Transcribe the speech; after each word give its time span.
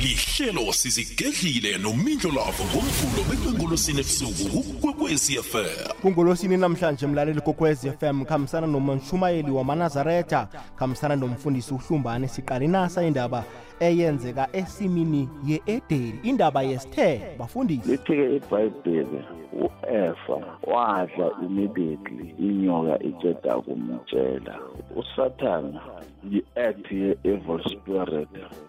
lihlelo 0.00 0.72
sizigedlile 0.72 1.78
nomindlo 1.78 2.30
lavo 2.30 2.62
ngomvulo 2.70 3.22
bekwengolosini 3.28 4.00
ebusuku 4.00 4.62
kukwekwezi 4.62 5.42
fm 5.42 5.90
kungolosini 6.02 6.56
namhlanje 6.56 7.06
mlaleli 7.06 7.40
kokwez 7.40 7.86
fm 7.98 8.24
khambisana 8.24 8.66
nomanshumayeli 8.66 9.50
wamanazaretha 9.50 10.48
khambisana 10.78 11.16
nomfundisi 11.16 11.74
uhlumbane 11.74 12.28
siqala 12.28 12.64
inasa 12.64 13.02
indaba 13.02 13.44
eyenzeka 13.80 14.48
esimini 14.52 15.28
ye-edeli 15.46 16.20
indaba 16.22 16.62
yesithe 16.62 17.36
bafundisi. 17.38 17.90
Lithi-ke 17.90 18.36
ibhayibheli 18.36 19.20
u-efa 19.52 20.38
wadla 20.62 21.30
immediately 21.46 22.34
inyoka 22.38 23.02
iceda 23.02 23.54
kumtshela 23.56 24.58
usathana 24.96 25.97
yi-act 26.24 26.90
ye-evil 26.90 27.60
spirit. 27.70 28.28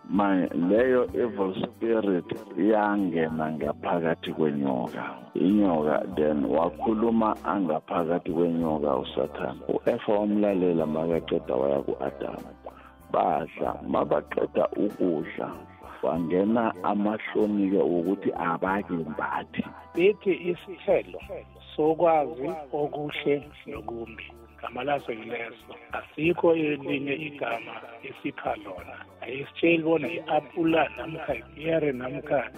Manje 0.10 0.50
leyo 0.70 1.04
evil 1.14 1.54
spirit 1.64 2.26
yangena 2.58 3.52
ngaphakathi 3.52 4.34
kwenyoka. 4.34 5.04
Inyoka 5.36 6.04
then 6.16 6.46
wakhuluma 6.46 7.36
angaphakathi 7.46 8.32
kwenyoka 8.32 8.98
usathana 8.98 9.62
u-efa 9.68 10.14
wamlalela 10.14 10.86
makaceda 10.86 11.56
waya 11.56 11.80
ku-adamu 11.82 12.50
badla 13.12 13.76
mabaqeda 13.88 14.68
ukudla. 14.78 15.52
Wangena 16.04 16.74
amahloni-ke 16.84 17.82
ukuthi 17.82 18.32
abake 18.32 18.94
mbathi. 18.94 19.64
Bethi 19.96 20.34
isithelo 20.52 21.20
sokwazi 21.76 22.50
okuhle 22.72 23.36
nokumbi. 23.68 24.39
Igama 24.60 24.84
laso 24.84 25.12
yileso. 25.12 25.76
Asikho 25.92 26.56
elinye 26.56 27.14
igama 27.14 27.82
esipha 28.04 28.56
lona. 28.56 29.06
Ayisitsheli 29.22 29.84
bona 29.84 30.08
i-apula 30.08 30.90
namkha 30.98 31.36
ipiyere 31.36 31.92
namkha 31.92 32.50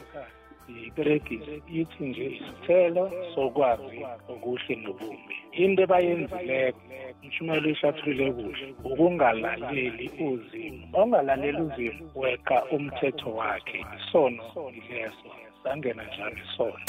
iperegisi 0.87 1.61
ithi 1.73 2.03
nje 2.03 2.25
isithelo 2.25 3.11
sokwazi 3.35 4.05
okuhle 4.29 4.75
nokumbi 4.75 5.35
into 5.51 5.83
ebayenzileko 5.83 6.79
umshumayelo 7.23 7.69
ishathulile 7.69 8.31
kuhle 8.31 8.67
ukungalaleli 8.83 10.11
uzimu. 10.27 10.83
Ungalaleli 10.93 11.61
uzimu 11.61 12.11
weqa 12.15 12.65
umthetho 12.71 13.29
wakhe 13.35 13.85
isono 13.97 14.43
yileso. 14.75 15.29
Sangena 15.63 16.03
njalo 16.03 16.37
isono. 16.45 16.85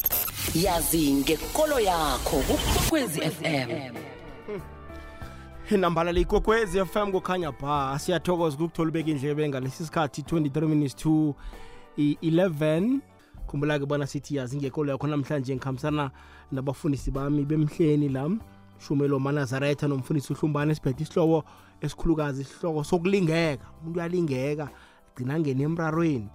Yazi 0.64 1.12
ngekolo 1.12 1.80
yakho 1.80 2.36
kukwekwezi 2.46 3.20
fm 3.20 3.94
nambala 5.76 6.12
leyikokwezi 6.12 6.84
fm 6.84 7.12
kukhanya 7.12 7.52
ba 7.52 7.98
siyathokoza 7.98 8.56
ukukuthola 8.56 8.88
ubeka 8.88 9.10
indlebe 9.10 9.48
ngalesi 9.48 9.84
sikhathi 9.84 10.22
23 10.22 10.68
minutes 10.68 10.96
to 10.96 11.34
11 11.98 12.98
khumbula-ke 13.46 13.86
bona 13.86 14.06
sithi 14.06 14.36
yazi 14.36 14.56
ngekolo 14.56 14.92
yakho 14.92 15.06
namhlanje 15.06 15.54
ngikhambisana 15.54 16.10
nabafundisi 16.52 17.10
bami 17.10 17.44
bemhleni 17.44 18.08
la 18.08 18.30
shumelo 18.78 19.18
manazaretha 19.18 19.88
nomfundisi 19.88 20.32
uhlumbane 20.32 20.72
esiphethe 20.72 21.02
isihloko 21.02 21.44
esikhulukazi 21.80 22.42
isihloko 22.42 22.84
sokulingeka. 22.84 23.64
Umuntu 23.80 23.98
uyalingeka 23.98 24.68
gcina 25.14 25.40
ngene 25.40 25.62
emrarweni. 25.62 26.28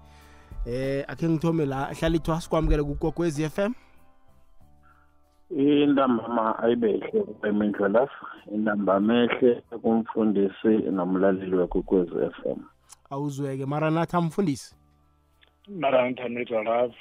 Eh 0.66 1.06
akhe 1.08 1.30
ngithome 1.30 1.66
la 1.66 1.94
hlala 1.94 2.16
ithwa 2.16 2.42
sikwamukele 2.42 2.84
kukokwezi 2.84 3.50
FM 3.50 3.74
intambama 5.50 6.60
ayibehle 6.60 7.26
emindlo 7.44 7.88
lapha 7.88 8.26
intambama 8.56 9.14
ehle 9.24 9.62
kumfundisi 9.82 10.68
nomlaleli 10.92 11.56
wekwekwezi 11.56 12.12
FM 12.12 12.60
awuzweke 13.10 13.66
maranatha 13.66 14.22
mfundisi 14.22 14.76
maranatha 15.80 16.30
midralav 16.30 16.92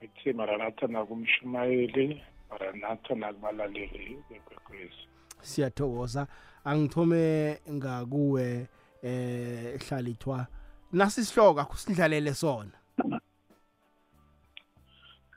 ithi 0.00 0.32
maranatha 0.32 0.86
nakumshumayeli 0.86 2.22
maranatha 2.50 3.14
nakubalaleli 3.14 4.18
bekwekwezi 4.30 5.10
siyathokoza. 5.40 6.26
Angithome 6.64 7.58
ngakuwe 7.70 8.66
eh 9.02 9.80
hlalithwa 9.80 10.46
nasi 10.92 11.20
isihloko 11.20 11.60
akusidlalele 11.60 12.34
sona. 12.34 12.70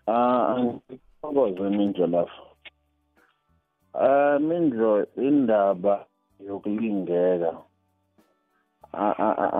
Ah 0.07 0.56
ngithokoze 0.59 1.69
mindlo 1.69 2.07
lapha 2.07 2.52
ah 3.93 4.39
mindlo 4.39 5.05
indaba 5.15 6.05
yokulingeka. 6.47 7.51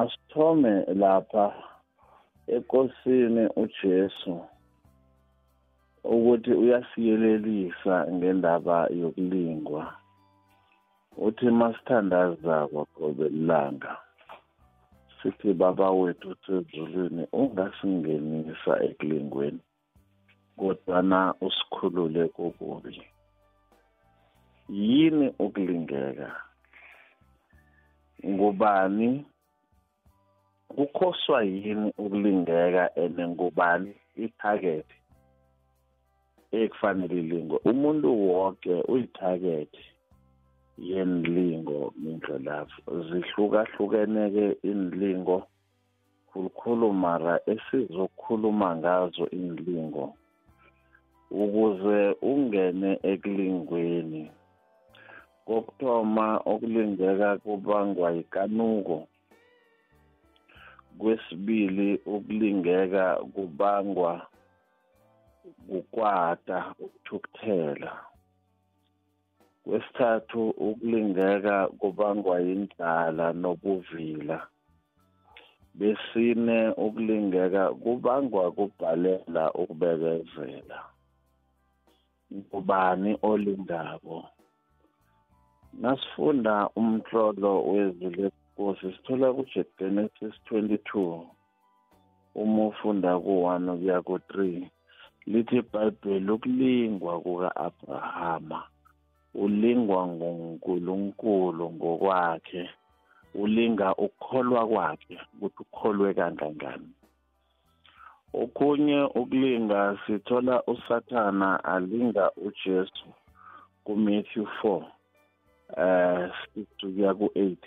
Asithome 0.02 0.86
lapha 1.02 1.54
ekosini 2.48 3.44
uJesu 3.62 4.34
ukuthi 6.04 6.52
uyasiyelelisa 6.52 7.96
ngendaba 8.12 8.88
yokulingwa. 9.02 9.94
Uthi 11.18 11.46
masithandazako 11.46 12.86
qobe 12.96 13.26
ilanga 13.28 13.98
sithi 15.24 15.54
baba 15.54 15.92
wethu 15.92 16.30
usezulwini 16.30 17.28
ungasingenisa 17.32 18.74
ekulingweni 18.88 19.62
kodwana 20.58 21.20
usikhulule 21.46 22.28
kokubi 22.36 23.02
yini 24.70 25.34
ukulingeka? 25.40 26.36
Ngubani? 28.26 29.26
Kukhoswa 30.68 31.44
yini 31.44 31.94
ukulingeka 31.98 32.96
and 32.96 33.20
ngubani 33.20 33.94
itarget 34.16 34.86
ekufanele 36.52 37.16
ilingwe? 37.20 37.60
Umuntu 37.66 38.08
wonke 38.30 38.74
uyitarget 38.88 39.74
yenlingo 40.78 41.94
mindlelapho 41.98 42.82
zihlukahlukeneke 43.08 44.58
inlingo 44.64 45.48
khulukhulu 46.30 46.94
mara 46.94 47.40
esizokhuluma 47.54 48.76
ngazo 48.78 49.26
inlingo 49.30 50.06
ukuze 51.32 52.00
ungene 52.32 52.92
ekulingweni 53.12 54.32
kokuthoma 55.46 56.28
ukulingeka 56.52 57.38
kubangwa 57.38 58.12
yikanuko. 58.12 59.08
Kwesibili 61.00 61.90
ukulingeka 62.06 63.16
kubangwa 63.34 64.28
kukwata 65.70 66.58
ukuthukuthela. 66.80 67.94
Kwesithathu 69.64 70.50
ukulingeka 70.50 71.68
kubangwa 71.68 72.40
yindlala 72.40 73.34
nobuvila 73.34 74.48
besine 75.74 76.70
ukulingeka 76.70 77.64
kubangwa 77.74 78.52
kubhalela 78.52 79.44
ukubekezela. 79.62 80.80
Ngubani 82.34 83.12
olingako 83.22 84.18
nasifunda 85.82 86.70
umtlolo 86.76 87.52
wezwi 87.72 88.10
lenkosi 88.18 88.88
sithola 88.94 89.28
kugenesis 89.34 90.36
22 90.52 91.26
uma 92.36 92.62
ufunda 92.68 93.12
ku-1 93.24 93.78
kuya 93.80 93.98
ku-3 94.08 94.34
lithi 95.32 95.58
ibhayibheli 95.58 96.32
ukulingwa 96.32 97.14
kuka-abrahama 97.24 98.60
ulingwa 99.44 100.08
ngunkulunkulu 100.08 101.66
ngokwakhe 101.76 102.64
ulinga 103.42 103.88
ukukholwa 103.96 104.62
kwakhe 104.68 105.18
ukuthi 105.34 105.62
ukholwe 105.62 106.14
kangangani. 106.14 106.90
Okunye 108.42 109.00
ukulinga 109.20 109.98
sithola 110.06 110.56
usathana 110.74 111.64
alinga 111.64 112.32
ujesu 112.46 113.08
kumatthew 113.84 114.46
4 114.64 114.86
eh 115.78 116.30
kuya 116.80 117.14
ku-8 117.14 117.58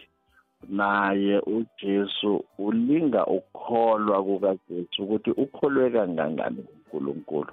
naye 0.69 1.39
ujesu 1.39 2.45
ulinga 2.59 3.27
ukukholwa 3.27 4.25
kukajesu 4.25 5.03
ukuthi 5.03 5.31
ukholwe 5.31 5.91
kangangani 5.91 6.65
unkulunkulu 6.75 7.53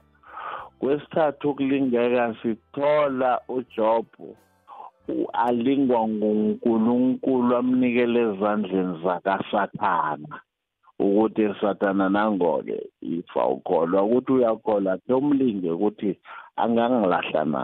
kwesithathu 0.79 1.49
ukulingeka 1.49 2.35
sithola 2.41 3.41
uJobu 3.47 4.35
alingwa 5.33 6.07
nguNkulunkulu 6.07 7.55
amnikele 7.55 8.19
ezandleni 8.29 8.93
zakasathana 9.03 10.35
ukuthi 10.99 11.55
sathana 11.61 12.09
nangoke 12.09 12.77
ifa 13.01 13.45
ukholwa. 13.47 14.03
Ukuthi 14.03 14.31
uyakholwa 14.31 14.97
ke 14.97 15.13
umlinge 15.13 15.71
ukuthi 15.71 16.19
angangilahla 16.55 17.43
na? 17.45 17.61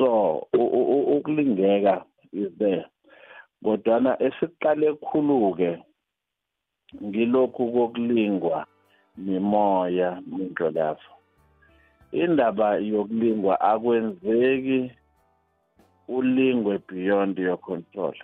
So 0.00 0.48
ukulingeka 0.52 2.04
is 2.32 2.48
there. 2.58 2.86
Kodwana 3.64 4.16
esiqale 4.22 4.96
khulu-ke 5.04 5.84
ngilokhu 7.04 7.72
kokulingwa 7.72 8.66
mimoya 9.16 10.22
minto 10.26 10.70
lapho 10.70 11.12
indaba 12.12 12.76
yokulingwa 12.76 13.60
akwenzeki 13.60 14.90
ulingwe 16.08 16.78
beyond 16.88 17.38
your 17.38 17.58
control. 17.58 18.14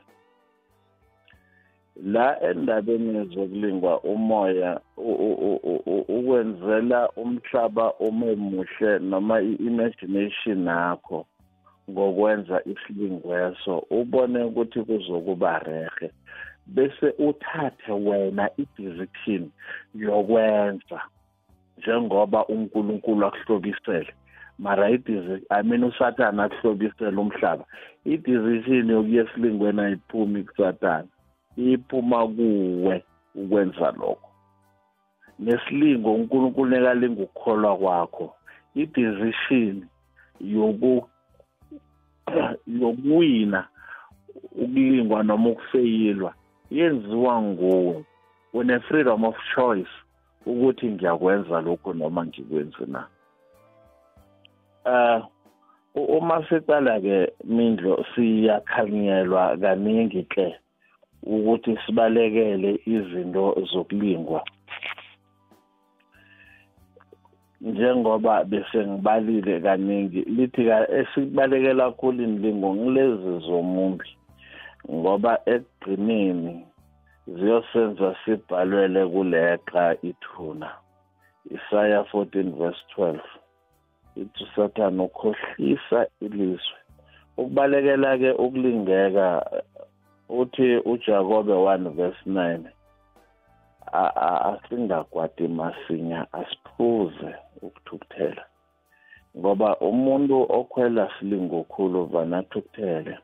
La 1.96 2.40
endabeni 2.40 3.24
zokulingwa 3.34 4.00
umoya 4.00 4.80
ukwenzela 6.08 7.10
umhlaba 7.16 7.92
omemuhle 8.00 8.98
noma 8.98 9.40
i-imagination 9.40 10.66
yakho. 10.66 11.26
Ngokwenza 11.90 12.62
isilingweso 12.64 13.78
ubone 13.90 14.42
ukuthi 14.44 14.80
kuzokuba 14.82 15.58
rehe. 15.58 16.10
Bese 16.66 17.14
uthathe 17.18 17.92
wena 17.92 18.50
i-decision 18.56 19.50
yokwenza 19.94 21.00
njengoba 21.78 22.46
uNkulunkulu 22.46 23.26
akuhlobisele. 23.26 24.12
Mara 24.58 24.90
i 24.90 25.62
mean 25.64 25.84
usathana 25.84 26.44
akuhlobisele 26.44 27.16
umhlaba. 27.16 27.64
I-decision 28.04 28.90
yokuya 28.90 29.24
esilingweni 29.24 29.80
ayiphumi 29.80 30.42
kusathana 30.44 31.08
iphuma 31.56 32.28
kuwe 32.28 33.04
ukwenza 33.34 33.90
lokho. 33.90 34.30
Nesilingo 35.38 36.14
uNkulunkulu 36.14 36.70
nekalinga 36.70 37.22
ukukholwa 37.22 37.76
kwakho. 37.76 38.34
I-decision 38.74 39.86
yoku 40.40 41.08
yokuwina 42.80 43.68
ukulingwa 44.52 45.22
noma 45.22 45.48
ukufeyilwa 45.50 46.34
yenziwa 46.70 47.42
nguwe 47.42 48.04
une-freedom 48.54 49.24
of 49.24 49.36
choice 49.54 49.90
ukuthi 50.46 50.86
ngiyakwenza 50.86 51.60
lokhu 51.60 51.94
noma 51.94 52.26
ngikwenze 52.26 52.86
na. 52.86 53.06
Uh 54.84 55.24
uma 55.96 56.44
siqala-ke 56.48 57.32
mindlo 57.44 58.04
siyakhanyelwa 58.14 59.56
kaningi-ke 59.56 60.56
ukuthi 61.22 61.78
sibalekele 61.86 62.80
izinto 62.86 63.56
zokulingwa. 63.72 64.44
Njengoba 67.60 68.44
bese 68.44 68.86
ngibalile 68.86 69.60
kaningi 69.60 70.20
lithi 70.36 70.62
esikubalekela 70.98 71.84
kakhulu 71.90 72.22
inlingo 72.22 72.74
ngilezi 72.74 73.38
zomumbi 73.46 74.10
ngoba 74.90 75.32
ekugcineni 75.46 76.66
ziyosenza 77.26 78.16
sibhalwele 78.24 79.06
kuleqa 79.06 79.96
ithuna. 80.02 80.70
Isaya 81.50 82.00
14 82.02 82.58
verse 82.58 82.82
12 82.96 83.20
ithi 84.16 84.44
usathane 84.44 85.02
ukhohlisa 85.02 86.06
ilizwe. 86.20 86.78
Ukubalekela 87.36 88.18
ke 88.18 88.30
ukulingeka 88.32 89.26
uthi 90.28 90.76
uJakobe 90.76 91.52
1 91.52 91.90
verse 91.90 92.22
9 92.26 92.60
asingakwadi 94.50 95.48
masinya 95.48 96.26
asiphuze. 96.32 97.34
Ukuthukuthela 97.66 98.44
ngoba 99.38 99.68
umuntu 99.90 100.36
okhwela 100.58 101.04
silingokhulu 101.14 101.98
vanathukuthele 102.12 103.14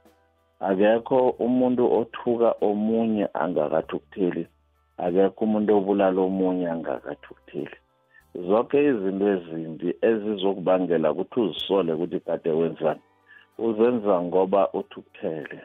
akekho 0.69 1.19
umuntu 1.47 1.83
othuka 1.99 2.49
omunye 2.69 3.25
angakathukutheli 3.43 4.45
akekho 5.05 5.41
umuntu 5.47 5.71
obulala 5.79 6.21
omunye 6.29 6.67
angakathukutheli 6.75 7.77
zonke 8.49 8.79
izinto 8.91 9.27
ezimbi 9.35 9.89
ezizokubangela 10.09 11.09
ukuthi 11.13 11.39
uzisole 11.41 11.91
ukuthi 11.93 12.19
kade 12.27 12.51
wenzani 12.59 13.03
uzenza 13.59 14.15
ngoba 14.23 14.61
uthukuthele. 14.79 15.61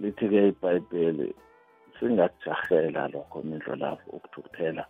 Lithi-ke 0.00 0.40
ibhayibheli 0.48 1.28
singakujahela 1.96 3.02
lokho 3.12 3.38
mindlo 3.48 3.74
lapho 3.82 4.06
ukuthukuthela. 4.16 4.84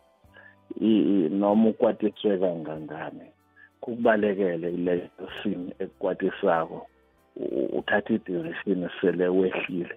Noma 1.30 1.68
ukwatiswe 1.68 2.38
kangangani. 2.38 3.26
Kukubalekele 3.80 4.68
ileyo 4.74 5.08
sini 5.42 5.72
ekukwatisako 5.78 6.86
uthatha 7.78 8.14
idecision 8.14 8.88
sele 9.00 9.28
wehlile. 9.28 9.96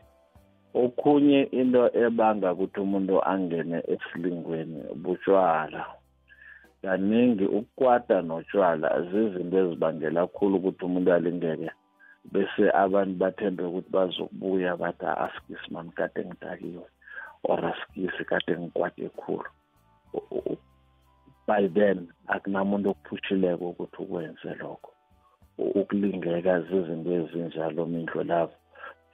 Okhunye 0.73 1.39
into 1.59 1.83
ebanga 2.03 2.53
ukuthi 2.53 2.79
umuntu 2.79 3.15
angene 3.31 3.77
esilingweni 3.93 4.79
butshwala 5.03 5.81
kaningi 6.81 7.45
ukukwata 7.57 8.21
notshwala 8.21 8.87
zizinto 9.09 9.57
ezibangela 9.63 10.21
khulu 10.35 10.55
ukuthi 10.57 10.81
umuntu 10.85 11.09
alingeke 11.13 11.71
bese 12.31 12.63
abantu 12.83 13.13
bathembe 13.21 13.63
ukuthi 13.63 13.89
bazokubuya 13.95 14.71
bathi 14.81 15.05
asikisi 15.25 15.67
mani 15.73 15.91
kade 15.97 16.21
ngidakiwe 16.25 16.85
or 17.49 17.59
asikisi 17.71 18.23
kade 18.29 18.51
ngikwate 18.59 19.09
khulu. 19.19 19.49
By 21.47 21.67
then 21.67 22.07
akunamuntu 22.27 22.89
okuphushileko 22.89 23.69
ukuthi 23.69 23.97
ukwenze 24.03 24.49
lokho. 24.59 24.91
Ukulingeka 25.57 26.61
zizinto 26.61 27.11
ezinjalo 27.19 27.85
mindlo 27.85 28.23
lavo 28.23 28.55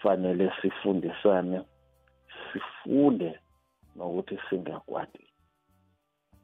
fanele 0.01 0.51
sifundisane 0.61 1.61
sifunde 2.47 3.39
nokuthi 3.95 4.37
singakwati. 4.49 5.25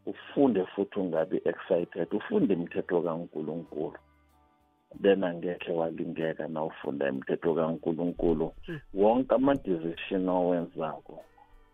Ufunde 0.06 0.66
futhi 0.66 1.00
ungabi 1.00 1.38
excited 1.52 2.14
ufunde 2.14 2.54
imithetho 2.54 3.02
kaNkuluNkulu. 3.02 4.00
Then 5.02 5.24
angekhe 5.24 5.72
walingeka 5.72 6.48
na 6.48 6.64
ufunda 6.64 7.10
imithetho 7.10 7.56
kaNkuluNkulu. 7.56 8.54
Hmm. 8.66 8.80
wonke 8.94 9.36
ama-decision 9.36 10.30
owenzako 10.30 11.24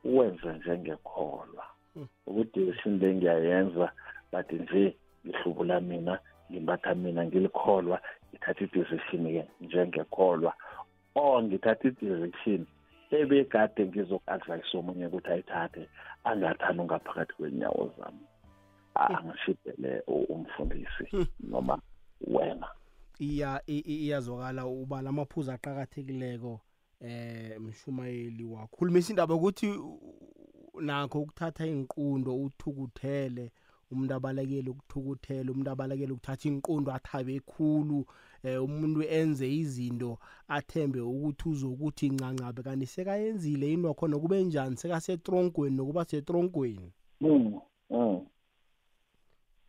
uwenze 0.04 0.54
njengekholwa. 0.54 1.75
Hmm. 1.96 2.08
ukuthi-decision 2.28 3.00
le 3.00 3.16
ngiyayenza 3.16 3.92
but 4.32 4.52
nje 4.52 4.96
lihlubula 5.24 5.82
mina 5.82 6.20
ngimbatha 6.52 6.96
mina 6.96 7.26
ngilikholwa 7.26 8.02
ngithatha 8.30 8.64
i-decision-ke 8.64 9.44
njengekholwa 9.62 10.54
or 11.16 11.44
ngithatha 11.44 11.88
i-decision 11.88 12.66
ebekade 13.12 13.86
ngizoku-advise 13.86 14.78
omunye 14.78 15.06
ukuthi 15.08 15.30
ayithathe 15.32 15.90
angathani 16.24 16.80
ungaphakathi 16.82 17.34
kwenyawo 17.34 17.94
zami 17.98 18.26
hmm. 18.96 19.16
angishidele 19.16 20.04
umfundisi 20.08 21.06
noma 21.40 21.80
wena 22.28 22.68
iya 23.20 23.62
iyazwakala 23.68 24.66
ubala 24.66 25.10
amaphuzu 25.10 25.52
aqhakathekileko 25.52 26.60
eh 27.02 27.60
mshumayeli 27.60 28.44
wakho 28.44 28.78
khulumisa 28.78 29.10
indaba 29.10 29.36
ukuthi 29.36 29.68
nakho 30.82 31.22
ukuthatha 31.22 31.66
inqundo 31.68 32.32
uthukuthele 32.44 33.52
umuntu 33.92 34.14
abalekele 34.14 34.70
ukuthukuthela 34.70 35.52
umuntu 35.52 35.72
abalekele 35.72 36.12
ukuthatha 36.14 36.50
inqundo 36.50 36.92
athabe 36.92 37.40
khulu 37.40 38.06
eh 38.44 38.64
umuntu 38.64 39.04
enze 39.04 39.48
izinto 39.62 40.20
athembe 40.48 41.00
ukuthi 41.00 41.50
uzokuthi 41.50 42.10
ncancabe 42.10 42.62
kanti 42.64 42.86
sekayenzile 42.86 43.74
into 43.74 43.94
khona 43.94 44.20
kube 44.20 44.44
njani 44.44 44.78
sekasetrongweni 44.78 45.76
nokuba 45.76 46.06
setrongweni 46.06 46.92
mm, 47.22 47.60
mm. 47.90 48.26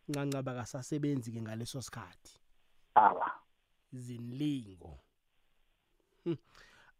ncancabe 0.09 0.51
akasasebenzi 0.51 1.31
ke 1.31 1.41
ngaleso 1.41 1.81
sikhathi. 1.81 2.33
Awa. 2.95 3.31
Zinlingo 3.93 4.99
hm. 6.23 6.35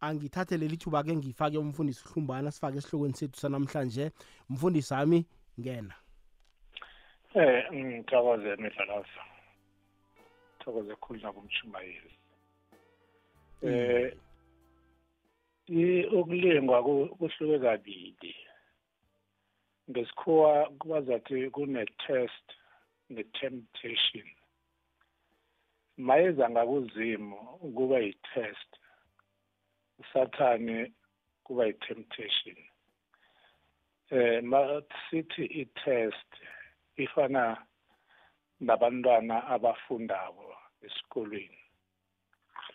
Angithathe 0.00 0.56
leli 0.56 0.76
thuba 0.76 1.02
ke 1.02 1.16
ngifake 1.16 1.58
umfundisi 1.58 2.04
uhlumbana 2.08 2.50
sifake 2.50 2.78
esihlokweni 2.78 3.14
sethu 3.14 3.40
sanamhlanje. 3.40 4.10
Mfundisi 4.50 4.88
sami 4.88 5.26
ngena. 5.60 5.94
Eh 7.34 7.72
ngithokoze 7.72 8.56
midlalaza 8.56 9.22
thokoze 10.58 10.94
khulu 10.96 11.20
nakumshumayeli 11.20 12.12
eh 13.62 14.12
ukulingwa 16.12 16.82
kuhluke 16.82 17.58
kabili. 17.58 18.36
Ngesikhuwa 19.90 20.70
kubazathi 20.78 21.50
kune-test 21.50 22.46
ne-temptation. 23.10 24.28
Mayeza 25.96 26.50
ngakuzimu 26.50 27.36
kuba 27.74 27.98
yi-test. 27.98 28.70
Usathane 30.00 30.92
kuba 31.44 31.66
yi-temptation. 31.66 32.58
Eh 34.10 34.42
masithi 34.42 35.44
i-test 35.62 36.30
ifana 36.96 37.56
nabantwana 38.60 39.36
abafundako 39.54 40.56
esikolweni. 40.86 41.58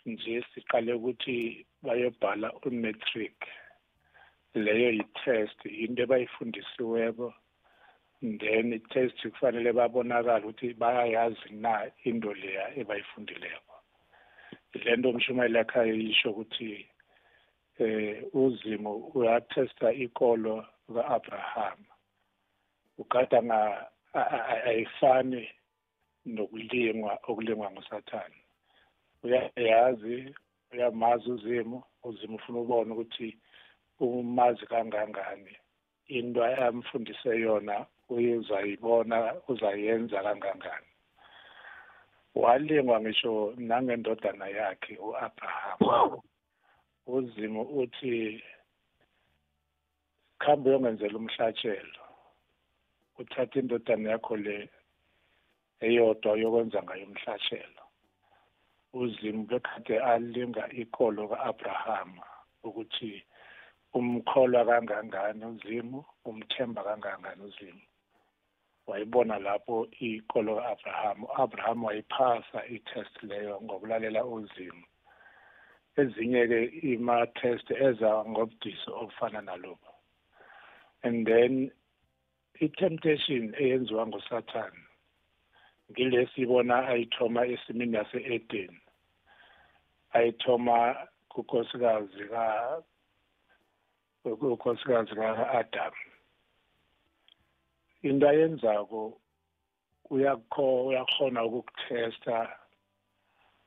Nje 0.06 0.44
siqale 0.54 0.92
ukuthi 0.92 1.66
bayobhala 1.82 2.48
u-matric 2.66 3.36
leyo 4.54 4.90
yi-test 4.98 5.58
into 5.66 6.02
ebayifundisiweko 6.02 7.34
then 8.20 8.72
i-test 8.72 9.20
kufanele 9.28 9.72
babonakala 9.72 10.46
ukuthi 10.46 10.74
bayayazi 10.74 11.50
na 11.52 11.90
into 12.04 12.34
leya 12.34 12.76
ebayifundileko. 12.80 13.74
Le 14.74 14.96
nto 14.96 15.10
umshumayeli 15.10 15.58
ekhaya 15.58 15.94
yisho 15.94 16.30
ukuthi 16.30 16.88
eh 17.78 18.22
uzimo 18.32 19.10
uyathesta 19.14 19.92
ikolo 19.92 20.64
ka-abraham. 20.94 21.78
Ugada 22.98 23.40
ayifani 24.66 25.48
nokulingwa 26.26 27.18
okulingwa 27.28 27.70
ngusathane. 27.70 28.40
Uyayazi 29.22 30.34
uyamazi 30.72 31.30
uzimo 31.30 31.84
uzimo 32.04 32.36
ufuna 32.36 32.58
ubona 32.58 32.94
ukuthi 32.94 33.38
umazi 34.00 34.66
kangangani. 34.66 35.56
Into 36.06 36.44
amfundise 36.44 37.40
yona 37.40 37.86
uzayibona 38.08 39.34
uzayenza 39.48 40.22
kangangani. 40.22 40.86
Walingwa 42.34 43.00
ngisho 43.00 43.54
nangendodana 43.56 44.48
yakhe 44.48 44.96
u-abraham. 44.96 46.20
Uzimo 47.06 47.62
uthi 47.62 48.42
khambe 50.38 50.70
uyongenzela 50.70 51.16
umhlatshelo. 51.18 52.02
Uthatha 53.18 53.60
indodana 53.60 54.10
yakho 54.10 54.36
le 54.36 54.56
eyodwa 55.80 56.32
yokwenza 56.42 56.82
ngayo 56.82 57.04
umhlatshelo. 57.06 57.82
Uzimu 59.00 59.42
bekade 59.50 59.94
alinga 60.12 60.64
ikolo 60.82 61.28
ka-abrahama 61.28 62.24
ukuthi 62.66 63.12
umkholwa 63.94 64.64
kangangani 64.68 65.44
uzimu 65.44 66.04
umthemba 66.24 66.80
kangangani 66.84 67.42
uzimu 67.48 67.82
wayibona 68.86 69.38
lapho 69.38 69.76
ikolo 70.00 70.56
ka-abraham 70.56 71.18
u-abraham 71.24 71.84
wayiphasa 71.84 72.58
i-test 72.74 73.14
leyo 73.22 73.60
ngokulalela 73.62 74.24
uzimu 74.24 74.84
ezinye-ke 75.96 76.60
ima-test 76.92 77.70
eza 77.70 78.24
ngobudisi 78.30 78.90
obufana 79.00 79.40
nalobo. 79.40 79.90
And 81.02 81.26
then 81.26 81.70
i-temptation 82.60 83.54
eyenziwa 83.60 84.06
ngusathane 84.06 84.82
ngilesibona 85.90 86.76
ayithoma 86.88 87.46
esimini 87.46 87.96
yase-eden. 87.96 88.74
Ayithoma 90.12 90.96
kunkosikazi 91.28 92.24
ka 92.32 92.46
unkosikazi 94.24 95.14
ka-adam. 95.14 95.94
Into 98.02 98.28
ayenzako 98.28 99.20
uyakhona 100.10 101.44
ukukuthesta 101.44 102.36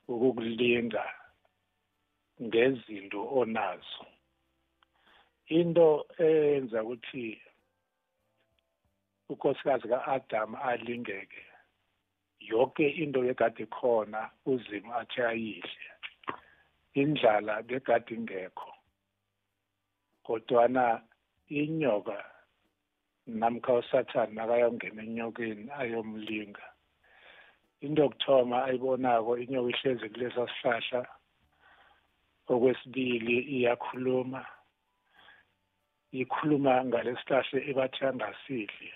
ukukulinga 0.08 1.06
ngezinto 2.42 3.20
onazo. 3.40 4.06
Into 5.48 6.06
eyenza 6.20 6.84
ukuthi 6.84 7.42
unkosikazi 9.30 9.88
ka-adam 9.88 10.56
alingeke 10.56 11.44
yonke 12.40 12.88
into 12.90 13.22
bekade 13.22 13.66
khona 13.66 14.30
uzimo 14.46 14.94
athi 15.00 15.22
ayihle 15.22 15.88
indlala 16.94 17.64
bekade 17.64 18.16
ingekho. 18.16 18.72
Kodwana 20.26 21.02
inyoka 21.50 22.18
namkha 23.28 23.74
usathane 23.74 24.34
nakayongena 24.34 25.04
enyokeni 25.04 25.72
ayomlinga 25.80 26.66
into 27.82 28.02
yokuthoma 28.04 28.66
ayibonako 28.66 29.38
inyoka 29.38 29.70
ihlezi 29.70 30.10
kulesa 30.10 30.48
sihlahla 30.48 31.17
okwesibili 32.54 33.36
iyakhuluma 33.56 34.42
ikhuluma 36.22 36.74
ngalesihlahla 36.88 37.60
ebathi 37.70 38.02
angasidli 38.10 38.92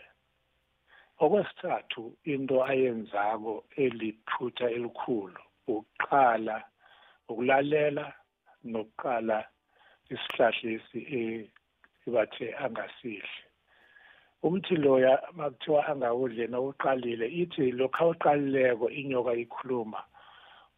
okwesithathu 1.24 2.04
into 2.34 2.56
ayenzako 2.72 3.54
eliphutha 3.84 4.68
elikhulu 4.76 5.42
ukuqala 5.74 6.58
ukulalela 7.30 8.06
nokuqala 8.72 9.38
isihlahla 10.14 10.70
esi 10.76 11.00
ebathe 12.08 12.48
angasidli. 12.64 13.42
Umthi 14.44 14.76
loya 14.76 15.14
makuthiwa 15.38 15.82
angawudle 15.92 16.48
nawuqalile 16.48 17.28
ithi 17.42 17.72
lokhu 17.80 18.00
awuqalileko 18.04 18.88
inyoka 19.00 19.34
ikhuluma 19.44 20.02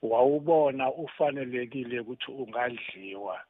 wawubona 0.03 0.91
ufanelekile 0.93 1.99
ukuthi 1.99 2.31
ungadliwa. 2.31 3.41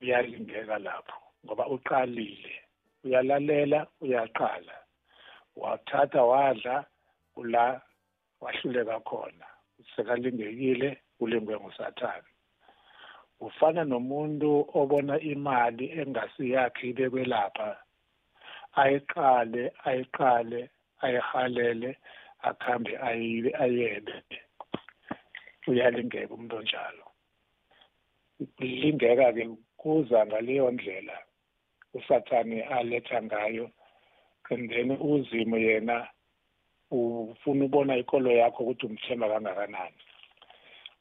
Uyalingeka 0.00 0.78
lapho 0.78 1.20
ngoba 1.44 1.66
uqalile 1.66 2.54
uyalalela 3.04 3.86
uyaqala. 4.00 4.76
Wathatha 5.56 6.22
wadla 6.24 6.84
ula 7.36 7.80
wahluleka 8.40 9.00
khona. 9.00 9.46
Sekalingekile 9.96 10.98
ulingwe 11.20 11.60
ngusathane. 11.60 12.30
Ufana 13.40 13.84
nomuntu 13.84 14.68
obona 14.74 15.20
imali 15.20 15.84
engasiyakhe 16.00 16.88
ibekwe 16.90 17.24
lapha 17.24 17.76
ayiqale 18.82 19.72
ayiqale 19.84 20.60
ayihalele 21.04 21.90
akhambe 22.48 22.92
ayebe 23.08 23.50
uyalingeka 25.66 26.34
umuntu 26.34 26.56
onjalo. 26.56 27.04
Lingeka-ke 28.58 29.44
kuza 29.76 30.26
ngaleyo 30.26 30.70
ndlela 30.70 31.16
usathane 31.94 32.62
aletha 32.62 33.22
ngayo 33.22 33.70
and 34.50 34.70
then 34.70 34.90
uzimo 34.90 35.56
yena 35.58 36.08
ufuna 36.90 37.64
ubona 37.64 37.96
ikolo 37.96 38.30
yakho 38.32 38.62
ukuthi 38.62 38.86
umthemba 38.86 39.28
kangakanani. 39.28 40.02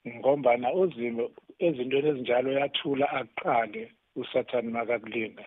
Ngombana 0.08 0.74
uzimo 0.74 1.32
ezintweni 1.60 2.10
ezinjalo 2.10 2.50
yathula 2.60 3.06
aqale 3.20 3.92
usathane 4.16 4.70
makakulinga 4.70 5.46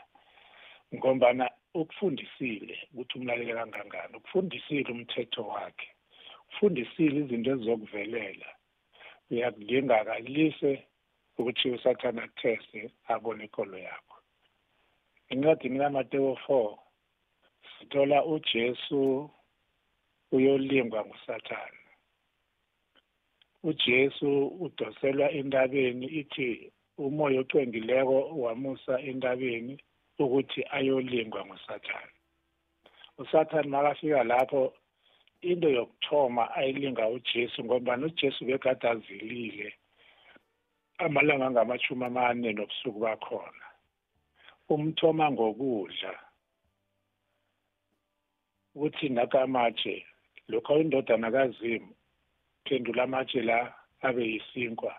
ngombana 0.95 1.51
ukufundisile 1.75 2.77
ukuthi 2.93 3.19
umlalele 3.19 3.55
kangangani 3.55 4.17
ukufundisile 4.17 4.89
umthetho 4.93 5.43
wakhe 5.53 5.89
ufundisile 6.51 7.17
izinto 7.21 7.51
ezizokuvelela 7.53 8.49
kalise 9.29 10.87
ukuthi 11.39 11.71
usathane 11.71 12.21
akutheste 12.23 12.91
abone 13.09 13.45
ikolo 13.45 13.79
yakho. 13.79 14.17
Encwadini 15.31 15.79
kamateo 15.79 16.37
four 16.47 16.79
sithola 17.79 18.25
ujesu 18.25 19.31
uyolingwa 20.33 21.07
ngusathane 21.07 21.87
ujesu 23.63 24.47
udoselwa 24.47 25.31
entabeni 25.31 26.07
ithi 26.07 26.73
umoya 26.99 27.41
ocwengileko 27.41 28.19
wamusa 28.43 29.01
entabeni 29.01 29.75
ukuthi 30.19 30.61
ayolingwa 30.71 31.47
ngusathane 31.47 32.13
usathane 33.19 33.69
makafika 33.69 34.25
lapho 34.25 34.75
into 35.43 35.69
yokuthoma 35.69 36.55
ayilinga 36.55 37.09
ujesu 37.09 37.65
ngoba 37.65 37.97
ujesu 37.97 38.45
bekade 38.45 38.89
azilile 38.89 39.75
amalanga 40.99 41.47
angamashumi 41.47 42.05
amane 42.05 42.53
nobusuku 42.53 42.99
bakhona. 43.01 43.65
Umthoma 44.69 45.31
ngokudla 45.31 46.13
ukuthi 48.75 49.09
nakamatshe 49.09 50.07
lokho 50.49 50.81
indodana 50.81 51.31
kazimu 51.31 51.93
phendula 52.65 53.03
amatshe 53.05 53.41
la 53.43 53.59
abe 54.03 54.23
yisinkwa 54.33 54.95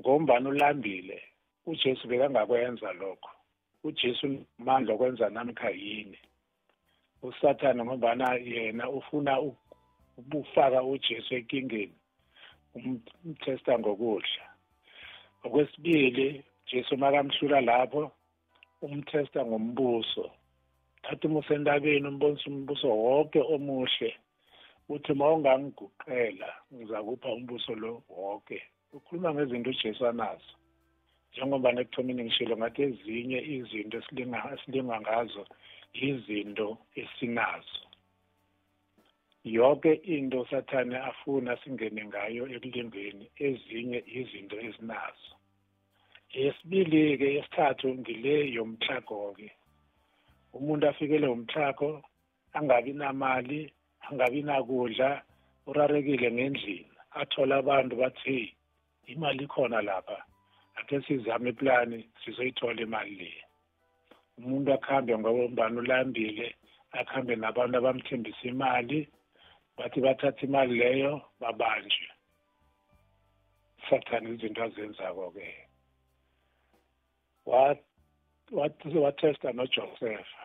ngombani 0.00 0.48
ulambile 0.48 1.22
ujesu 1.66 2.08
bekangakwenza 2.08 2.92
lokho. 2.92 3.30
Ujesu 3.84 4.26
namandla 4.58 4.94
okwenza 4.94 5.30
namkha 5.30 5.70
yini? 5.70 6.18
Usathane 7.22 7.84
ngombana 7.84 8.34
yena 8.34 8.90
ufuna 8.90 9.40
ukufaka 10.18 10.82
ujesu 10.82 11.34
enkingeni 11.34 11.94
umthesta 13.24 13.78
ngokudla. 13.78 14.44
Okwesibili 15.44 16.44
jesu 16.70 16.96
makamhlula 16.96 17.60
lapho 17.60 18.12
umthesta 18.82 19.44
ngombuso. 19.46 20.30
Thatha 21.02 21.28
umusa 21.28 21.54
entabeni 21.54 22.08
umbonisa 22.08 22.50
umbuso 22.50 22.88
wonke 22.88 23.40
omuhle. 23.54 24.10
Uthi 24.88 25.12
ma 25.14 25.32
ungangiguqela 25.32 26.48
ngizakupha 26.72 27.28
umbuso 27.28 27.74
lo 27.74 28.02
wonke 28.08 28.62
ukhuluma 28.92 29.34
ngezinto 29.34 29.70
ujesu 29.70 30.06
anazo. 30.06 30.52
Njengoba 31.32 31.72
nekuthomeni 31.72 32.24
ngishilo 32.24 32.56
ngathi 32.56 32.82
ezinye 32.82 33.38
izinto 33.54 33.98
esilinga 33.98 35.00
ngazo 35.00 35.44
izinto 35.92 36.78
esinazo. 36.94 37.86
Yonke 39.44 39.92
into 40.04 40.40
usathane 40.40 40.96
afuna 40.98 41.56
singene 41.62 42.04
ngayo 42.04 42.42
ekulingweni 42.54 43.30
ezinye 43.46 44.02
izinto 44.18 44.56
ezinazo. 44.66 45.32
Esibili-ke 46.34 47.38
esithathu 47.38 47.88
ngile 47.94 48.34
yomthlago-ke 48.56 49.48
umuntu 50.56 50.88
afikele 50.88 51.26
umthlago 51.26 52.02
angabi 52.52 52.92
namali 52.92 53.60
angabi 54.10 54.42
nakudla 54.42 55.22
urarekile 55.66 56.28
ngendlini. 56.32 56.90
Athola 57.20 57.56
abantu 57.56 57.96
bathi 57.96 58.56
imali 59.06 59.44
ikhona 59.44 59.82
lapha 59.82 60.18
ake 60.78 61.00
sizame 61.06 61.50
iplani 61.50 61.98
sizoyithola 62.24 62.82
imali 62.82 63.14
le. 63.20 63.45
Umuntu 64.38 64.72
akuhambe 64.72 65.18
ngoba 65.18 65.44
umbani 65.44 65.78
ulambile 65.78 66.46
akuhambe 66.92 67.36
nabantu 67.36 67.76
abamthembisa 67.78 68.44
imali 68.52 69.08
bathi 69.76 70.00
bathatha 70.00 70.42
imali 70.46 70.74
leyo 70.78 71.22
babanjwe. 71.40 72.08
Sathane 73.90 74.30
izinto 74.30 74.62
azenzako-ke. 74.64 75.48
Wathesta 79.02 79.52
noJosefa. 79.52 80.42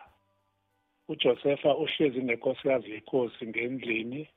uJosefa 1.08 1.76
uhlezi 1.76 2.20
nenkosikazi 2.22 2.90
yenkosi 2.90 3.46
ngendlini 3.46 4.28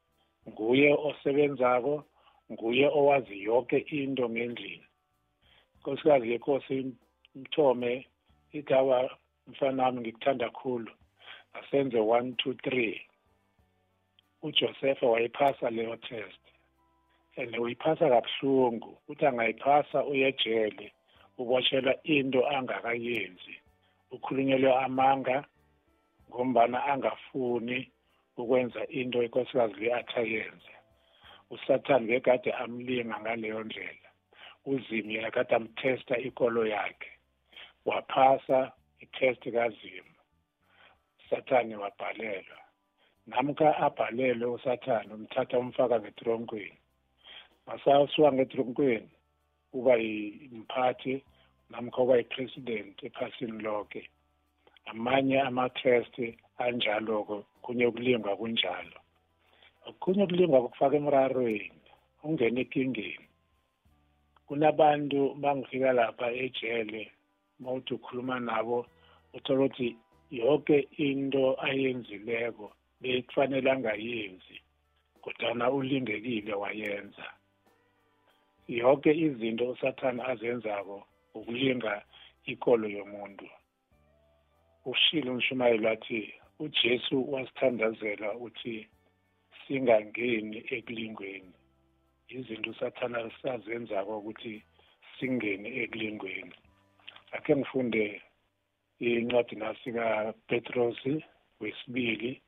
nguye 0.49 0.93
osebenzako 0.93 2.03
nguye 2.51 2.87
owazi 2.87 3.43
yonke 3.43 3.77
into 3.77 4.29
ngendlini. 4.29 4.87
Inkosikazi 5.75 6.31
yenkosi 6.31 6.95
mthome 7.35 8.07
ithi 8.51 8.73
awa 9.45 9.51
mfana 9.51 9.83
wami 9.83 10.01
ngikuthanda 10.01 10.49
khulu 10.49 10.91
asenze 11.53 11.99
one 11.99 12.33
two 12.33 12.53
three. 12.53 13.01
uJosepha 14.41 15.07
wayiphasa 15.07 15.69
leyo 15.69 15.95
test 15.97 16.39
and 17.37 17.55
uyiphasa 17.57 18.09
kabuhlungu. 18.09 18.97
Uthi 19.07 19.25
angayiphasa 19.25 20.03
uyejele 20.03 20.93
ubotshelwa 21.37 22.03
into 22.03 22.47
angakayenzi. 22.47 23.55
Ukhulunyelwe 24.11 24.73
amanga 24.75 25.45
ngombana 26.29 26.85
angafuni 26.85 27.91
ukwenza 28.37 28.87
into 28.87 29.23
inkosikazi 29.23 29.73
le 29.75 29.93
athi 29.93 30.19
ayenze. 30.19 30.71
Usathane 31.49 32.07
bekade 32.07 32.51
amlinga 32.51 33.19
ngaleyo 33.19 33.63
ndlela. 33.63 34.09
Uzimi 34.65 35.15
yakade 35.15 35.55
amtesta 35.55 36.17
ikolo 36.17 36.65
yakhe. 36.67 37.11
Waphasa 37.85 38.71
itest 39.03 39.43
kazimu 39.55 40.13
sathane 41.29 41.75
wabhalelwa. 41.75 42.59
Namka 43.27 43.77
abhalelwe 43.77 44.45
usathane 44.45 45.13
umthatha 45.13 45.59
umfaka 45.59 45.99
ngetronkweni. 45.99 46.77
Masasuka 47.67 48.31
ngetronkweni 48.33 49.09
uba 49.73 49.93
yimphathi 49.95 51.23
namkha 51.69 52.01
uba 52.01 52.17
yi-president 52.17 53.03
ephasini 53.03 53.63
lonke 53.65 54.01
amanye 54.85 55.37
ama-trust 55.41 56.15
anjalo-ko 56.63 57.35
kunye 57.63 57.85
ukulingwa 57.87 58.37
kunjalo. 58.37 58.99
Okunye 59.89 60.23
ukulingwa 60.23 60.61
kokufaka 60.61 60.95
emrarweni 60.97 61.81
ungena 62.23 62.59
ekingeni. 62.61 63.27
Kunabantu 64.47 65.33
bangifika 65.41 65.91
lapha 65.93 66.27
ejele 66.43 67.11
mawuthi 67.59 67.93
ukhuluma 67.93 68.39
nabo 68.39 68.85
uthola 69.33 69.65
ukuthi 69.65 69.97
yonke 70.31 70.77
into 70.97 71.43
ayenzileko 71.67 72.65
bekufanele 73.01 73.71
angayenzi 73.71 74.55
kodwana 75.21 75.71
ulingekile 75.71 76.53
wayenza. 76.53 77.25
Yonke 78.67 79.11
izinto 79.25 79.69
usathane 79.69 80.21
azenzako 80.31 80.97
ukulinga 81.33 81.93
ikolo 82.45 82.87
yomuntu. 82.89 83.47
Ushilo 84.85 85.31
umshumayeli 85.31 85.85
wathi 85.85 86.33
ujesu 86.59 87.31
wasithandazela 87.31 88.33
uthi 88.45 88.87
singangeni 89.67 90.57
ekulingweni 90.75 91.53
izinto 92.35 92.69
usathana 92.71 93.19
sazenzako 93.41 94.17
ukuthi 94.19 94.53
singene 95.15 95.69
ekulingweni. 95.83 96.55
Akhe 97.35 97.55
ngifunde 97.55 98.21
incwadi 98.99 99.55
nasika 99.55 100.33
Petros 100.47 100.97
wesibili 101.59 102.41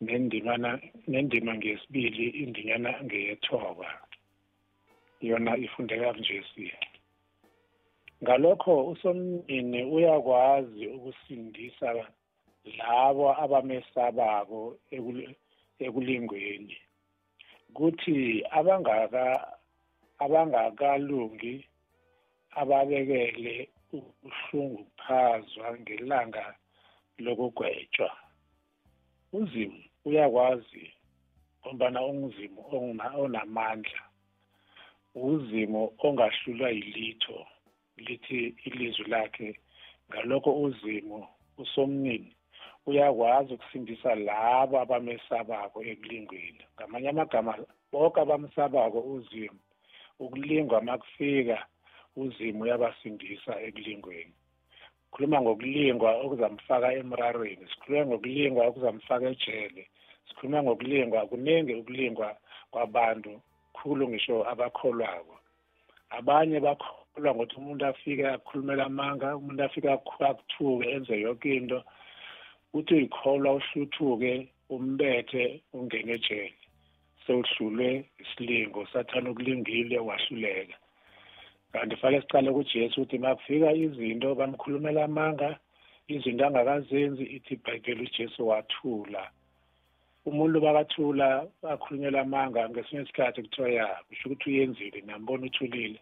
nendimana 0.00 0.80
nendima 1.08 1.54
ngesibili 1.54 2.26
indinyana 2.42 2.90
ngeyethoba. 3.04 3.88
Yona 5.20 5.56
ifundeka 5.56 6.12
nje 6.12 6.44
siya 6.54 6.78
ngalokho 8.22 8.84
usomnini 8.92 9.84
uyakwazi 9.84 10.86
ukusindisa 10.86 11.88
labo 12.78 13.26
abamesabako 13.42 14.60
ekulingweni. 15.84 16.76
Kuthi 17.74 18.44
abangaka 18.58 19.24
abangakalungi 20.18 21.54
ababekele 22.60 23.68
ubuhlungu 23.92 24.84
kuphazwa 24.84 25.78
ngelanga 25.80 26.54
lokugwetshwa. 27.18 28.10
Uzimu 29.32 29.82
uyakwazi 30.04 30.92
ngombana 31.60 31.98
unguzimo 32.04 32.60
onamandla. 33.22 34.00
Uzimo 35.14 35.92
ongahlulwa 36.04 36.70
yilitho 36.70 37.46
lithi 37.96 38.54
ilizwi 38.64 39.04
lakhe 39.04 39.48
ngalokho 40.08 40.52
uzimo 40.62 41.28
usomnini 41.58 42.36
uyakwazi 42.86 43.54
ukusindisa 43.54 44.14
labo 44.14 44.80
abamesabako 44.80 45.78
ekulingweni. 45.90 46.64
Ngamanye 46.74 47.08
amagama 47.08 47.52
bonke 47.92 48.20
abamsabako 48.20 49.00
uzimo 49.00 49.60
ukulingwa 50.18 50.80
makufika 50.80 51.58
uzimo 52.22 52.60
uyabasindisa 52.64 53.52
ekulingweni. 53.66 54.34
Sikhuluma 55.04 55.38
ngokulingwa 55.42 56.10
okuzamfaka 56.24 56.88
emrarweni 57.00 57.64
sikhuluma 57.70 58.06
ngokulingwa 58.06 58.62
okuzamfaka 58.68 59.26
ejele 59.34 59.82
sikhuluma 60.28 60.62
ngokulingwa 60.62 61.26
kuningi 61.30 61.72
ukulingwa 61.80 62.28
kwabantu 62.72 63.32
khulu 63.76 64.08
ngisho 64.08 64.36
abakholwako. 64.52 65.36
Abanye 66.18 66.58
bakholwa 66.66 67.30
ngokuthi 67.34 67.56
umuntu 67.60 67.82
afike 67.86 68.24
akhulumela 68.28 68.84
amanga 68.90 69.36
umuntu 69.38 69.62
afike 69.64 69.88
akuthuke 69.90 70.86
enze 70.94 71.14
yonke 71.24 71.48
into 71.58 71.78
uthi 72.76 72.94
uyikholwa 72.94 73.50
uhluthuke 73.58 74.32
umbethe 74.74 75.44
ungene 75.76 76.12
ejele. 76.18 76.54
Sewuhlulwe 77.24 77.88
isilingo 78.22 78.80
sathana 78.92 79.30
ukulingile 79.30 79.98
wahluleka. 80.08 80.76
Fanele 81.72 82.20
sicale 82.20 82.52
kujesu 82.52 83.00
ukuthi 83.00 83.18
makufika 83.18 83.72
izinto 83.72 84.34
bamkhulumela 84.34 85.04
amanga 85.04 85.58
izinto 86.08 86.46
angakazenzi 86.46 87.24
ithi 87.36 87.54
ibhayibheli 87.54 88.02
ujesu 88.02 88.48
wathula. 88.48 89.30
Umuntu 90.24 90.60
bakathula 90.60 91.46
akhulunyela 91.62 92.20
amanga 92.20 92.68
ngesinye 92.68 93.02
isikhathi 93.02 93.42
kuthiwa 93.42 93.70
ya 93.70 93.86
kusho 94.08 94.28
ukuthi 94.28 94.50
uyenzile 94.50 95.00
nambona 95.00 95.46
uthulile 95.46 96.00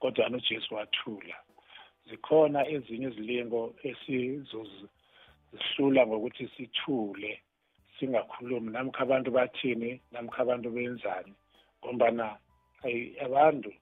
kodwa 0.00 0.30
ujesu 0.30 0.74
wathula. 0.74 1.36
Zikhona 2.08 2.68
ezinye 2.68 3.08
izilingo 3.08 3.74
esizozihlula 3.88 6.06
ngokuthi 6.06 6.48
sithule 6.56 7.40
singakhulumi. 7.98 8.72
Namkha 8.72 9.02
abantu 9.02 9.30
bathini 9.30 10.00
namkha 10.12 10.42
abantu 10.42 10.70
benzani 10.70 11.32
ngombana 11.80 12.36
abantu 13.26 13.72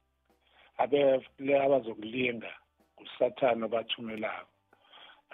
abele 0.83 1.55
abazokulinga 1.67 2.53
ngusathane 2.95 3.63
obathumelako 3.69 4.55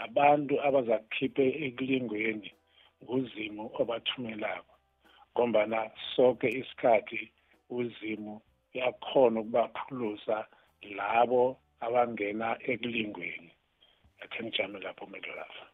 abantu 0.04 0.54
abazakukhiphe 0.66 1.44
ekulingweni 1.66 2.50
nguzimu 3.02 3.64
obathumelako 3.80 4.74
ngombana 5.32 5.78
sonke 6.12 6.48
isikhathi 6.60 7.22
uzimu 7.78 8.34
uyakhona 8.74 9.40
ukubaphulusa 9.40 10.36
labo 10.96 11.42
abangena 11.84 12.48
ekulingweni. 12.70 13.52
Akhe 14.22 14.38
ngijame 14.44 14.78
lapho 14.84 15.04
medolafa 15.06 15.64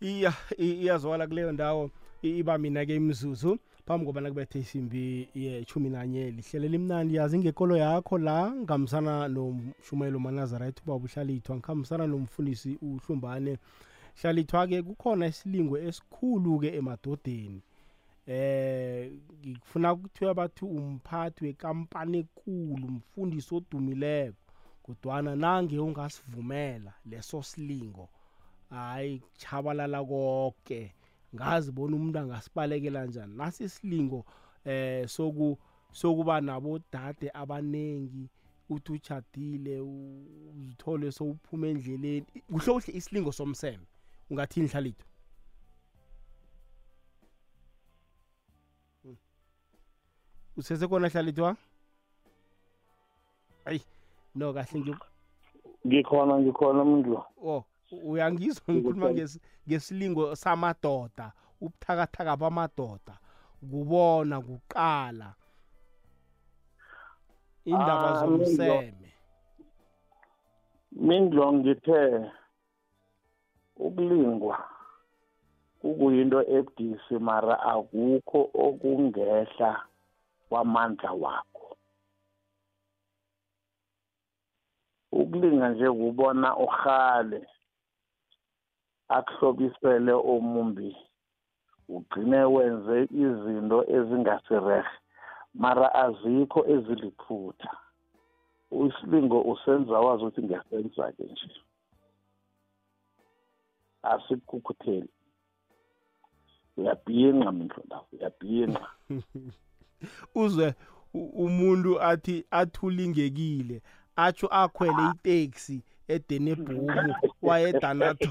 iya 0.00 0.32
iyazwala 0.58 1.26
kuleyo 1.26 1.52
ndawo 1.52 1.90
iba 2.22 2.58
mina 2.58 2.86
ke 2.86 2.94
imizuzu. 2.96 3.58
Phambi 3.86 4.06
kobana 4.06 4.28
kubethe 4.28 4.58
isimbi 4.58 5.28
yechumi 5.34 5.90
nanye 5.90 6.30
lihlelo 6.30 6.68
limnandi 6.68 7.14
yazi 7.14 7.38
ngekolo 7.38 7.76
yakho 7.76 8.18
la 8.18 8.50
ngihambisana 8.50 9.28
nomshumayelo 9.28 10.18
manazarayith 10.18 10.82
ubaba 10.82 11.04
uhlalithwa 11.04 11.56
ngikhambisana 11.56 12.06
nomfundisi 12.06 12.78
uhlumbane. 12.82 13.58
Hlalithwa-ke 14.20 14.82
kukhona 14.82 15.26
isilingo 15.26 15.78
esikhulu-ke 15.78 16.68
emadodeni. 16.78 17.62
Eh 18.26 19.10
ngifuna 19.46 19.94
kuthiwa 19.94 20.34
bathi 20.34 20.64
umphathi 20.64 21.44
wekampani 21.44 22.18
ekulu 22.18 22.86
umfundisi 22.88 23.54
odumileko 23.54 24.36
kodwana 24.82 25.36
nange 25.36 25.78
ungasivumela 25.78 26.92
leso 27.10 27.42
silingo 27.42 28.08
hayi 28.70 29.18
kuchabalala 29.18 30.04
konke 30.04 30.94
ngazi 31.34 31.72
bona 31.72 31.96
umuntu 31.96 32.18
angasibalekela 32.18 33.06
njani. 33.06 33.36
Nasi 33.36 33.64
isilingo 33.64 34.24
eh 34.64 35.08
soku 35.08 35.58
sokuba 35.92 36.40
nabodade 36.40 37.30
abanengi 37.34 38.28
uthi 38.70 38.92
uchadile 38.92 39.80
uzithole 39.80 41.12
sowuphuma 41.12 41.66
endleleni 41.66 42.26
kuhle 42.50 42.72
kuhle 42.72 42.92
isilingo 42.98 43.32
somseme 43.32 43.86
ungathini 44.30 44.68
hlalito 44.68 45.04
usesekhona 50.56 51.08
hlalithwa 51.08 51.56
ayi 53.64 53.80
no 54.34 54.52
kahle 54.52 54.80
nje. 54.80 54.94
Ngikhona 55.86 56.38
ngikhona 56.38 56.84
mndlu 56.84 57.22
oh. 57.44 57.64
Uyangizwa 57.92 58.74
ngikhuluma 58.74 59.10
ngesi- 59.12 59.40
ngesilingo 59.68 60.36
samadoda 60.36 61.32
ubuthakathaka 61.60 62.36
bamadoda 62.36 63.14
kubona 63.60 64.40
kuqala. 64.40 65.34
Indaba 67.64 68.08
Ah, 68.10 68.26
zomseme. 68.26 69.12
Mindlo 70.92 71.52
ngithe 71.52 72.30
ukulingwa 73.76 74.58
kukuyinto 75.80 76.40
ebudisi 76.56 77.14
mara 77.18 77.56
akukho 77.60 78.50
okungehla 78.54 79.70
kwamandla 80.48 81.12
wakho. 81.12 81.76
Ukulinga 85.12 85.68
nje 85.68 85.86
kubona 85.90 86.56
uhale 86.56 87.46
akuhlobisele 89.16 90.12
omumbi 90.12 90.90
ugcine 91.88 92.40
wenze 92.54 92.96
izinto 93.24 93.78
ezingasirehe 93.96 94.94
mara 95.54 95.88
azikho 95.94 96.60
eziliphutha. 96.74 97.70
Isilingo 98.86 99.38
usenza 99.52 100.00
wazi 100.00 100.22
ukuthi 100.24 100.42
ngiyasenza-ke 100.42 101.22
nje. 101.24 101.50
Asikukhutheli 104.02 105.08
uyabhinqa 106.76 107.52
mindlo 107.52 107.82
lapho 107.90 108.06
uyabhinqa. 108.16 108.86
Uzwe 110.42 110.74
u- 111.14 111.32
umuntu 111.44 112.00
athi 112.00 112.44
athulingekile 112.50 113.82
atsho 114.16 114.46
akhwele 114.46 115.02
iteksi 115.10 115.82
edenebhumu 116.08 117.14
wayedanato 117.42 118.30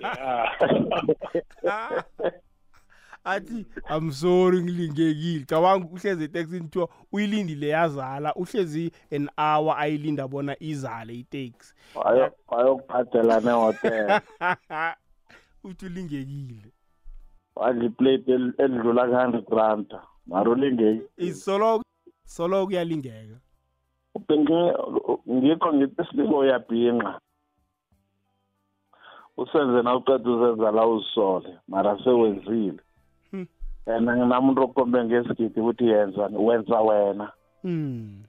athi 3.24 3.66
i'm 3.96 4.12
sorry 4.12 4.62
ngilingekile 4.62 5.44
cabanga 5.44 5.86
uhlezi 5.92 6.24
eteksini 6.24 6.60
kuthiwa 6.60 6.88
uyilindile 7.12 7.68
yazala. 7.68 8.34
Uhlezi 8.34 8.92
an 9.12 9.28
hour 9.36 9.74
ayilinda 9.78 10.28
bona 10.28 10.56
izale 10.62 11.14
iteksi. 11.14 11.74
Wayo- 11.94 12.32
wayokuphathela 12.48 13.40
nehotel. 13.40 14.20
Uthi 15.64 15.86
ulingekile 15.86 16.72
wadla 17.56 17.84
iplate 17.84 18.32
el- 18.32 18.54
elidlula 18.58 19.06
ku-hundred 19.06 19.48
randa. 19.48 20.02
Mara 20.26 20.50
ulingeki 20.50 21.02
isolo 21.16 21.82
solo 22.24 22.66
kuyalingeka 22.66 23.36
ngikho 25.30 25.72
ngithi 25.72 26.02
isilingo 26.02 26.38
uyabhinqa. 26.38 27.20
Usenze 29.36 29.82
na 29.82 29.96
uqeda 29.96 30.30
uzenza 30.30 30.70
la 30.70 30.86
uzisole 30.86 31.48
mara 31.68 31.98
sewenzile. 32.04 32.80
Hmm. 33.30 33.46
and 33.86 34.08
nginamuntu 34.08 34.62
okombe 34.62 35.04
ngesigidi 35.04 35.60
ukuthi 35.60 35.84
yenza 35.88 36.30
wenza 36.32 36.80
wena. 36.80 37.32
Mm 37.64 38.22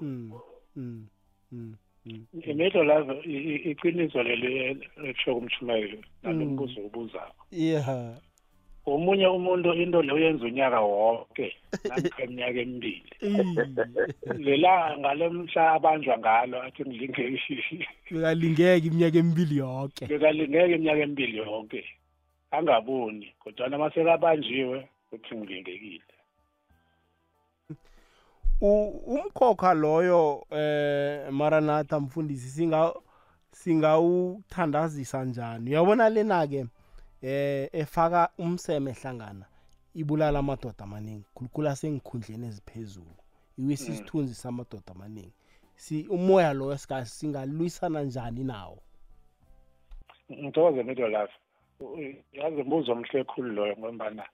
mm 0.00 0.32
mm 0.76 1.06
mm 1.52 1.74
mm 2.06 2.26
imelo 2.42 2.84
lazo 2.84 3.12
i- 3.22 3.54
i- 3.54 3.70
iqiniso 3.70 4.22
leli 4.22 4.78
ekusho 5.04 5.34
kumshumayeli 5.34 6.04
nalombuzo 6.22 6.80
ubuzako 6.80 7.44
yeah. 7.50 8.14
Omunye 8.86 9.26
umuntu 9.26 9.74
into 9.74 10.02
leyo 10.02 10.18
yenza 10.18 10.44
unyaka 10.44 10.80
wonke 10.80 11.52
namkha 11.88 12.24
iminyaka 12.24 12.60
emibili. 12.60 13.02
Eh, 13.20 14.38
lela 14.38 14.98
ngale 14.98 15.28
mhla 15.28 15.72
abanjwa 15.72 16.18
ngalo 16.18 16.62
athi 16.62 16.82
ngilingekile 16.82 17.86
bekalingeka 18.10 18.86
iminyaka 18.86 19.18
emibili 19.18 19.56
yonke 19.56 20.06
bekalingeke 20.06 20.74
iminyaka 20.74 21.00
emibili 21.02 21.36
yonke 21.38 21.84
angaboni 22.50 23.34
kodwana 23.40 23.78
masekabanjiwe 23.78 24.88
uthi 25.12 25.34
ngilingekile. 25.34 26.02
U- 28.60 29.02
umkhokha 29.06 29.74
loyo 29.74 30.46
eh 30.50 31.32
maranatha 31.32 32.00
mfundisi 32.00 32.48
singa 32.48 32.92
singawuthandazisa 33.52 35.24
njani? 35.24 35.70
Uyabona 35.70 36.08
lena 36.08 36.46
ke 36.46 36.66
eh 37.26 37.68
efaka 37.72 38.30
umseme 38.38 38.92
hlangana 38.92 39.46
ibulala 40.00 40.38
amadoda 40.38 40.84
amaningi 40.84 41.26
khulukhula 41.34 41.76
sengikhundleni 41.80 42.46
eziphezulu. 42.46 43.14
Iwisa 43.58 43.92
isithunzi 43.92 44.34
samadoda 44.34 44.92
amaningi. 44.94 45.34
Si 45.74 46.06
umoya 46.16 46.52
loyo 46.52 46.76
sika 46.78 47.04
singalwisana 47.04 48.02
njani 48.02 48.44
nawo? 48.44 48.78
Ngithokoze 50.32 50.82
mido 50.82 51.08
lapho 51.08 51.38
yazi 52.32 52.60
umbuzo 52.60 52.92
omhle 52.92 53.24
khulu 53.24 53.50
loyo 53.56 53.74
ngombana 53.78 54.24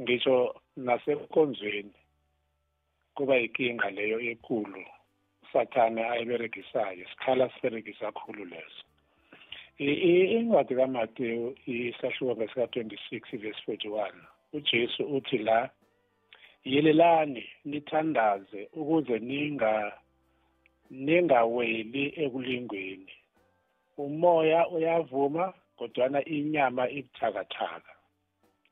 ngisho 0.00 0.36
nasenkonzweni 0.76 1.98
kuba 3.14 3.36
yinkinga 3.36 3.90
leyo 3.90 4.18
ekulu 4.20 4.82
sathane 5.52 6.02
ayiberegisayo 6.12 7.04
sikhala 7.10 7.50
siberegisa 7.50 8.12
khulu 8.12 8.44
leso. 8.44 8.87
Incwadi 9.78 10.74
kamateyu 10.74 11.56
isahluko 11.66 12.34
ngesika-twenty-six 12.34 13.22
verse 13.32 13.60
forty-one. 13.66 14.18
Ujesu 14.52 15.02
uthi 15.04 15.38
la 15.38 15.70
yelelani 16.64 17.44
nithandaze 17.64 18.68
ukuze 18.72 19.18
ninga 19.18 19.92
ningaweli 20.90 22.12
ekulingweni. 22.16 23.12
Umoya 23.98 24.68
uyavuma 24.68 25.54
kodwana 25.76 26.24
inyama 26.24 26.90
ibuthakathaka. 26.90 27.92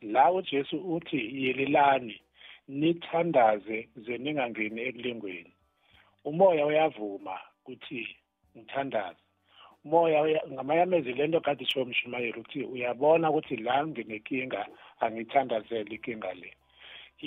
La 0.02 0.32
ujesu 0.32 0.76
uthi 0.94 1.44
yelelani 1.44 2.20
nithandaze 2.68 3.88
ze 3.96 4.18
ningangeni 4.18 4.80
ekulingweni. 4.82 5.52
Umoya 6.24 6.66
uyavuma 6.66 7.38
ukuthi 7.62 8.16
ngithandaze. 8.56 9.25
Umoya 9.87 10.22
uya- 10.22 10.46
ngamayamezi 10.53 11.12
le 11.14 11.27
nto 11.27 11.40
kade 11.40 11.64
isho 11.64 11.83
umshumayeli 11.83 12.40
ukuthi 12.40 12.62
uyabona 12.75 13.31
ukuthi 13.31 13.57
la 13.57 13.87
nginenkinga 13.87 14.66
angithandazele 15.01 15.94
inkinga 15.94 16.35
le. 16.35 16.51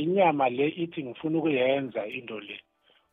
Inyama 0.02 0.50
le 0.50 0.68
ithi 0.68 1.04
ngifuna 1.04 1.38
ukuyenza 1.40 2.02
into 2.08 2.40
le. 2.40 2.60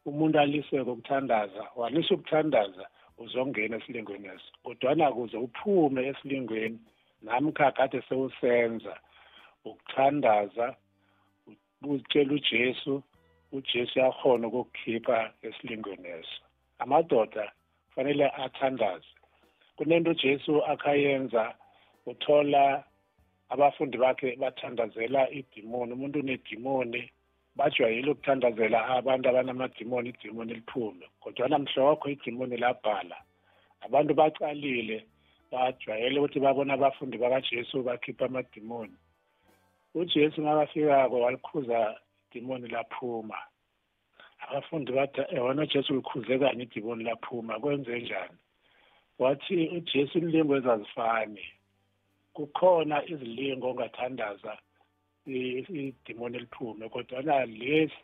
Umuntu 0.07 0.39
aliseke 0.41 0.91
ukuthandaza 0.91 1.63
walisa 1.77 2.15
ukuthandaza 2.15 2.85
uzongena 3.19 3.77
esilingweni 3.77 4.29
eso 4.35 4.51
kodwana 4.65 5.13
kuze 5.15 5.37
uphume 5.37 6.01
esilingweni 6.11 6.79
namkha 7.23 7.71
kade 7.73 8.03
sewusenza 8.09 8.95
ukuthandaza 9.65 10.75
utshela 11.83 12.35
ujesu 12.35 13.03
ujesu 13.53 13.99
yakhona 13.99 14.47
ukukukhipha 14.49 15.33
esilingweni 15.43 16.09
eso 16.19 16.43
amadoda 16.79 17.53
kufanele 17.89 18.27
athandaze. 18.45 19.15
Kunento 19.77 20.11
ujesu 20.11 20.65
akhayenza 20.65 21.55
uthola 22.07 22.85
abafundi 23.49 23.99
bakhe 23.99 24.37
bathandazela 24.37 25.31
idimoni. 25.31 25.93
Umuntu 25.93 26.19
unedimoni 26.21 27.11
bajwayele 27.57 28.11
ukuthandazela 28.11 28.79
abantu 28.87 29.29
abanamadimoni 29.29 30.09
idimoni 30.09 30.55
liphume. 30.55 31.07
Kodwana 31.21 31.59
mhlokho 31.59 32.09
idimoni 32.09 32.57
labhala. 32.57 33.17
Abantu 33.81 34.15
bacalile 34.15 35.07
bajwayele 35.53 36.19
ukuthi 36.21 36.41
babona 36.41 36.75
abafundi 36.75 37.19
bakajesu 37.19 37.83
bakhipha 37.83 38.25
amadimoni. 38.27 38.97
Ujesu 39.95 40.43
makafikako 40.43 41.21
walikhuza 41.21 42.01
idimoni 42.31 42.69
laphuma. 42.69 43.39
Abafundi 44.49 44.93
bathi 44.93 45.21
yona 45.37 45.62
ujesu 45.62 45.93
ulikhuze 45.93 46.39
kanye 46.39 46.62
idimoni 46.62 47.05
laphuma? 47.05 47.61
Kwenze 47.61 48.01
njani 48.01 48.39
wathi 49.18 49.68
ujesu 49.68 50.18
inlingo 50.18 50.57
ezazifani. 50.57 51.44
Kukhona 52.35 52.96
izilingo 53.12 53.70
ongathandaza 53.70 54.59
idimoni 55.26 56.37
eliphume 56.37 56.88
kodwana 56.88 57.46
lesi 57.46 58.00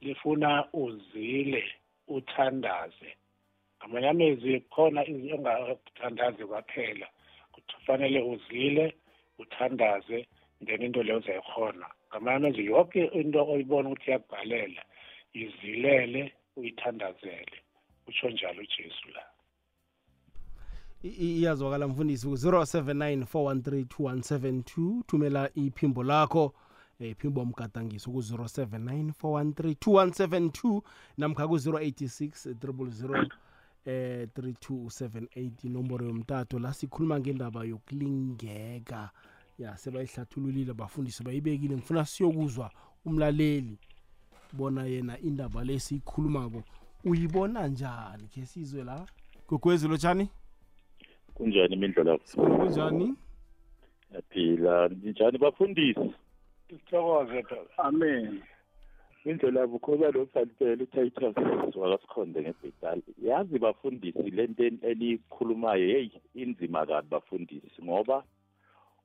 lifuna 0.00 0.50
uzile 0.72 1.64
uthandaze. 2.08 3.10
Ngamanye 3.78 4.08
amezwi 4.08 4.60
khona 4.60 5.00
ongathandazi 5.36 6.44
kwaphela 6.46 7.06
kufanele 7.52 8.20
uzile 8.22 8.94
uthandaze 9.38 10.26
then 10.64 10.82
into 10.82 11.02
leyo 11.02 11.18
uzayikhona. 11.18 11.86
Ngamanye 12.10 12.36
amezwi 12.36 12.64
yonke 12.66 13.04
into 13.04 13.40
oyibona 13.52 13.88
ukuthi 13.88 14.10
iyakubhalela 14.10 14.82
izilele 15.32 16.32
uyithandazele. 16.56 17.56
Utsho 18.06 18.30
njalo 18.30 18.62
ujesu 18.62 19.08
la. 19.14 19.22
Iyazwakala 21.02 21.88
mfundisi 21.88 22.26
ku-079 22.26 23.22
413 23.22 23.84
2172 23.84 25.02
thumela 25.06 25.50
iphimbo 25.54 26.02
lakho 26.02 26.54
iphimbo 27.00 27.44
mgadangiso 27.44 28.10
ku-079 28.10 29.12
413 29.22 29.74
2172 29.74 30.82
namkha 31.18 31.48
ku-086 31.48 32.52
000 32.54 33.30
eh 33.86 34.28
3278 34.36 35.50
inomboro 35.66 36.06
yomtato. 36.06 36.58
La 36.58 36.74
sikhuluma 36.74 37.20
ngendaba 37.20 37.64
yokulingeka. 37.64 39.10
Ya 39.58 39.76
sebayihlathululile 39.76 40.74
bafundisi 40.74 41.22
bayibekile. 41.22 41.76
Ngifuna 41.76 42.04
siyokuzwa 42.04 42.70
umlaleli 43.04 43.78
bona 44.52 44.84
yena 44.84 45.18
indaba 45.18 45.64
lesiyikhulumako 45.64 46.62
uyibona 47.04 47.68
njani? 47.68 48.28
Ke 48.28 48.46
sizwe 48.46 48.84
la. 48.84 49.06
Gogwezi 49.48 49.88
lotshani? 49.88 50.28
Kunjani 51.38 51.74
imindlela 51.74 52.18
kunjani 52.18 53.14
yaphila. 54.14 54.88
Njani 54.88 55.38
bafundisi? 55.38 56.12
Sithokoze 56.68 57.44
amen. 57.78 58.42
Indlela 59.24 59.66
bukhoba 59.66 60.10
lo 60.10 60.26
salipela 60.34 60.82
utitus 60.82 61.76
wakasikhonde 61.76 62.40
ngebhetali 62.40 63.02
yazi 63.22 63.58
bafundisi 63.58 64.30
lento 64.30 64.64
elikhulumayo 64.64 65.86
heyi 65.88 66.20
inzima 66.34 66.86
kabi 66.86 67.08
bafundisi 67.10 67.82
ngoba 67.82 68.24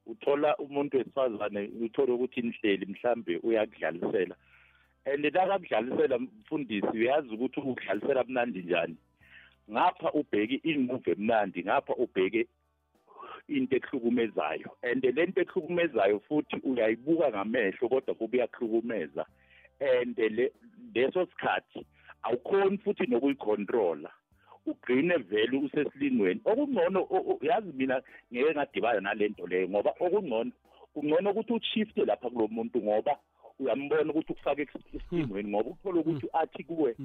uthola 0.06 0.58
umuntu 0.58 0.98
wesifazane 0.98 1.70
uthole 1.86 2.12
ukuthi 2.12 2.42
nihleli 2.42 2.86
mhlambe 2.86 3.40
uyakudlalisela. 3.44 4.36
And 5.06 5.26
nakakudlalisela 5.26 6.20
mfundisi 6.20 6.88
uyazi 6.88 7.30
ukuthi 7.30 7.60
ukudlalisela 7.60 8.24
mnandi 8.24 8.62
njani? 8.62 8.96
Ngapha 9.72 10.12
ubheke 10.14 10.56
imove 10.64 11.12
emnandi 11.12 11.64
ngapha 11.64 11.94
ubheke 11.96 12.48
into 13.48 13.76
ekuhlukumezayo 13.76 14.70
and 14.82 15.04
lento 15.04 15.42
ekuhlukumezayo 15.42 16.20
futhi 16.28 16.56
uyayibuka 16.64 17.30
ngamehlo 17.30 17.90
kodwa 17.90 18.16
kube 18.16 18.38
uyahlukumeza 18.38 19.26
and 19.80 20.18
leso 20.96 21.26
sikhathi 21.26 21.86
awukhoni 22.24 22.78
futhi 22.78 23.06
nokuyicontrola 23.08 24.12
ugcine 24.66 25.18
vele 25.18 25.58
usesilingweni 25.58 26.42
okungcono 26.46 27.08
yazi 27.42 27.72
mina 27.74 28.02
ngeke 28.32 28.52
ngadibana 28.54 29.02
nalento 29.02 29.48
leyo 29.48 29.70
ngoba 29.70 29.92
okungcono 30.00 30.52
kungcono 30.94 31.32
ukuthi 31.32 31.54
ushifte 31.54 32.06
lapha 32.06 32.30
kulo 32.30 32.48
muntu 32.48 32.78
ngoba 32.82 33.18
uyambona 33.60 34.12
ukuthi 34.12 34.32
ukufake 34.32 34.68
esilingweni 34.96 35.50
ngoba 35.50 35.70
uthola 35.70 36.00
ukuthi 36.00 36.28
athi 36.34 36.64
kuwe 36.64 36.96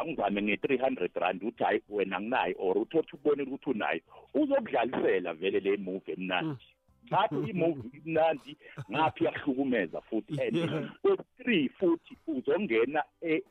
angizame 0.00 0.42
nge-three 0.42 0.78
hundred 0.78 1.10
rand 1.14 1.42
uthi 1.42 1.64
hayi 1.64 1.80
wena 1.88 2.16
anginayo 2.16 2.54
or 2.58 2.78
uthothi 2.78 3.16
ukubonela 3.16 3.50
ukuthi 3.50 3.70
unayo 3.70 4.00
uzokudlalisela 4.34 5.34
vele 5.34 5.60
le 5.60 5.76
movie 5.76 6.12
emnandi. 6.14 6.64
Ngapho 7.08 7.46
imovie 7.48 8.00
imnandi 8.04 8.56
ngaphi 8.90 9.24
yahlukumeza 9.24 10.00
futhi? 10.00 10.40
And 10.40 10.90
three 11.36 11.68
futhi 11.68 12.16
uzongena 12.26 13.02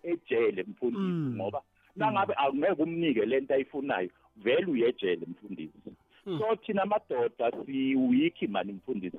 ejele 0.03 0.63
mfundisi 0.63 1.36
ngoba 1.36 1.62
nangabe 1.95 2.34
angeke 2.38 2.84
umnike 2.84 3.25
lento 3.25 3.53
ayifunayo 3.53 4.10
vele 4.36 4.65
uyejele 4.65 5.25
mfundisi. 5.25 5.91
So 6.25 6.55
thina 6.55 6.81
amadoda 6.83 7.51
siwiki 7.65 8.47
mani 8.47 8.73
mfundisi 8.73 9.17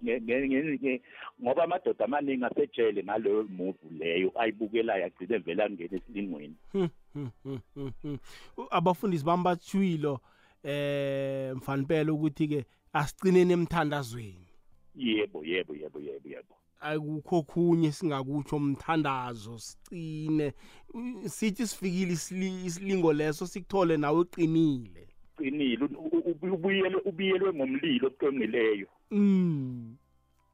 ngoba 1.42 1.64
amadoda 1.64 2.04
amaningi 2.04 2.44
asejele 2.44 3.02
ngaleyo 3.02 3.42
movie 3.42 3.90
leyo 3.98 4.32
ayibukelayo 4.40 5.04
agcine 5.06 5.38
vele 5.38 5.62
angena 5.62 5.96
esilingweni. 5.96 6.56
Abafundisi 8.70 9.24
bami 9.24 9.44
batshwilo 9.44 10.20
eh 10.62 11.56
mfanipela 11.56 12.12
ukuthi 12.12 12.48
ke 12.48 12.64
asicineni 12.92 13.52
emthandazweni. 13.52 14.48
Yebo 14.96 15.44
yebo 15.44 15.74
yebo 15.74 16.00
yebo 16.00 16.28
yebo. 16.28 16.54
Akukho 16.80 17.42
khunye 17.42 17.92
singakutsho 17.92 18.56
umthandazo 18.56 19.58
sicine 19.58 20.52
sithi 21.26 21.66
sifikile 21.66 22.12
isilingo 22.12 23.12
leso 23.12 23.46
sikuthole 23.46 23.96
nawe 23.96 24.20
uqinile. 24.20 25.08
Qinile 25.36 25.88
ubuyele 26.52 26.96
ubuyelwe 26.96 27.52
ngomlilo 27.54 28.08
oqongileyo 28.08 28.88
mm. 29.10 29.96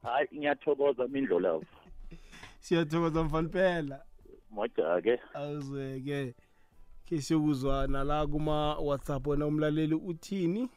Hayi 0.03 0.27
ngiyathokoza 0.33 1.07
mindlolavu 1.07 1.65
siyathokoza 2.59 3.23
mfanipela 3.23 4.03
moja 4.51 5.01
ke. 5.01 5.19
Awuzeke. 5.33 6.35
Ke 7.05 7.21
siyokuzwana 7.21 8.03
la 8.03 8.27
kuma 8.27 8.75
WhatsApp 8.79 9.27
wena 9.27 9.47
umlaleli 9.47 9.95
uthini? 9.95 10.69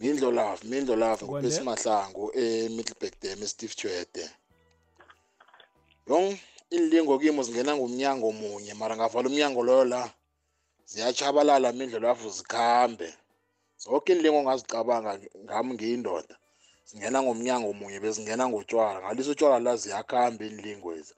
Mindlo 0.00 0.30
Love 0.30 0.68
Mindlo 0.68 0.96
Love 0.96 1.24
ngupesi 1.24 1.62
mahlangu 1.62 2.30
eMiddelburg 2.34 3.14
Dam 3.22 3.42
eSteve 3.42 3.74
Jwede 3.82 4.30
Yong 6.06 6.38
inlingo 6.70 7.18
kimi 7.18 7.42
zingena 7.42 7.76
ngumnyango 7.76 8.32
munye 8.32 8.74
mara 8.74 8.96
ngavala 8.96 9.28
umnyango 9.28 9.62
loyo 9.62 9.84
la 9.84 10.10
ziyachabalala 10.84 11.72
Mindlo 11.72 11.98
Love 11.98 12.28
zikhambe. 12.28 13.14
Zonke 13.84 14.10
inlingo 14.12 14.38
ongazicabanga 14.40 15.12
ngami 15.44 15.70
ngiyindoda 15.74 16.34
zingena 16.88 17.18
ngomnyango 17.22 17.70
munye 17.78 17.98
bezingena 18.04 18.44
ngotshwala 18.48 18.98
ngalisa 19.00 19.30
utshwala 19.32 19.58
la 19.66 19.72
ziyakhamba 19.82 20.42
inlingo 20.50 20.88
ezi 20.98 21.14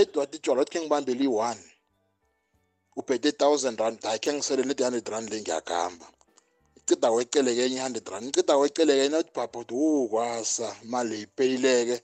edwa 0.00 0.22
itshwala 0.36 0.60
uthi 0.62 0.72
ke 0.72 0.78
ngibambele 0.80 1.24
i-one 1.28 1.64
uphethe 2.98 3.28
i-thousand 3.32 3.76
rand 3.82 3.98
hayi 4.06 4.18
khe 4.22 4.30
ngisele 4.34 4.62
leti 4.68 4.82
hundred 4.84 5.08
rand 5.12 5.26
le 5.30 5.36
ngiyakuhamba 5.40 6.06
icida 6.78 7.08
weceleke 7.16 7.62
enye 7.66 7.78
i-hundred 7.78 8.06
rand 8.12 8.26
icida 8.30 8.54
weceleke 8.60 9.02
enye 9.06 9.18
uthi 9.22 9.32
phapha 9.36 9.58
uthi 9.62 9.74
wu 9.80 10.08
kwasa 10.12 10.68
imali 10.84 11.16
ipeyileke 11.24 11.96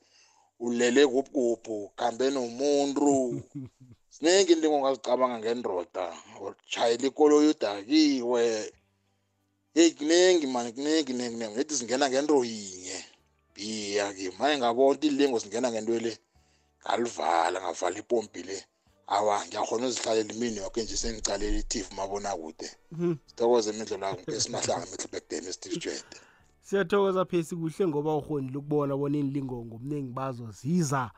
ulele 0.67 1.03
kupukuphu 1.13 1.77
kambe 1.99 2.27
nomuntu. 2.35 3.43
Ziningi 4.15 4.53
into 4.53 4.67
ongazicabanga 4.75 5.39
ngendoda 5.39 6.05
utshayela 6.47 7.07
ikoloyi 7.11 7.49
udakiwe 7.55 8.43
heyi 9.79 9.93
kuningi 9.93 10.47
mani 10.47 10.73
kuningi 10.73 11.05
kuningi 11.05 11.31
kuningi 11.31 11.57
nethi 11.57 11.75
zingena 11.75 12.11
ngento 12.11 12.45
yinye. 12.45 13.05
Biya 13.55 14.13
ke 14.13 14.33
manje 14.39 14.59
ngabona 14.59 14.99
ilingo 15.01 15.39
zingena 15.39 15.71
ngento 15.71 15.99
le 15.99 16.19
ngalivala 16.83 17.61
ngavala 17.61 17.99
ipompi 17.99 18.43
le. 18.43 18.65
Awa 19.07 19.47
ngiyakhona 19.47 19.87
uzihlalela 19.87 20.35
imini 20.35 20.57
yoke 20.57 20.83
nje 20.83 20.97
sengicalela 20.97 21.59
i-tv 21.59 21.95
mabonakude 21.97 22.71
sithokoze 23.27 23.71
imidlo 23.71 23.97
lako 23.97 24.21
ngesimahlanga 24.23 24.87
middleburg 24.91 25.25
dam 25.31 25.53
steve 25.53 25.77
jwede 25.77 26.17
siyathokoza 26.63 27.25
phesi 27.25 27.57
kuhle 27.57 27.87
ngoba 27.87 28.17
ukhonile 28.17 28.59
ukubona 28.59 28.97
bona 28.97 29.19
inilingo 29.19 29.65
ngomningi 29.65 30.13
bazo 30.13 30.51
ziza 30.51 31.11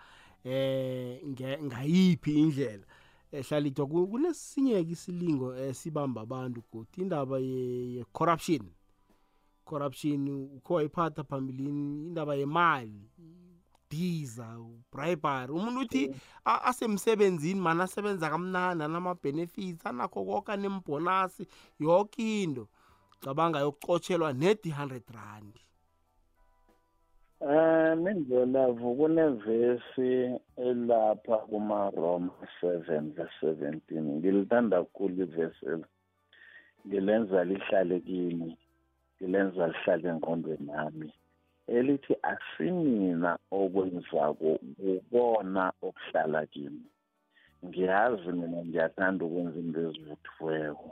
eh 0.44 1.20
ngayiphi 1.62 2.31
indlela. 2.40 2.87
Ehlalithwa 3.33 3.87
kunesinye-ke 3.87 4.93
isilingo 4.93 5.55
esibamba 5.57 6.21
abantu 6.27 6.62
godi 6.73 6.97
indaba 7.03 7.38
ye-corruption 7.38 8.64
corruption. 9.71 10.29
Ukho 10.29 10.75
wayiphatha 10.75 11.25
phambilini 11.25 12.07
indaba 12.07 12.35
yemali 12.35 13.11
diza 13.90 14.59
bribery 14.93 15.53
umuntu 15.53 15.81
uthi 15.81 16.14
asemsebenzini 16.45 17.61
mana 17.61 17.85
asebenza 17.85 18.31
kamnandi 18.31 18.85
anama-benefits 18.85 19.87
anakho 19.87 20.25
konke 20.25 20.53
anembonasi 20.53 21.47
yonke 21.81 22.43
into. 22.43 22.69
Cabanga 23.21 23.59
yokucotshelwa 23.61 24.33
nedi 24.33 24.71
100 24.71 25.01
rand. 25.14 25.55
Eh 27.42 27.96
mindlolavu 27.96 28.96
kunevesi 28.96 30.38
elapha 30.57 31.38
kuma-Roma 31.48 32.33
7 32.61 33.14
verse 33.16 33.46
17 33.46 34.20
ngilithanda 34.20 34.76
kakhulu 34.85 35.22
ivesi 35.24 35.64
elo 35.72 35.88
ngilenza 36.87 37.44
lihlale 37.44 38.00
kimi 38.00 38.50
ngilenza 39.16 39.64
lihlale 39.72 40.09
engqondweni 40.12 40.68
yami. 40.76 41.09
Elithi 41.76 42.14
asimina 42.33 43.31
okwenzako 43.50 44.50
kubona 44.76 45.72
okuhlala 45.87 46.46
kimi. 46.53 46.85
Ngiyazi 47.64 48.33
mina 48.38 48.59
ngiyathanda 48.64 49.24
ukwenza 49.24 49.59
into 49.61 49.81
ezivuthiweko 49.88 50.88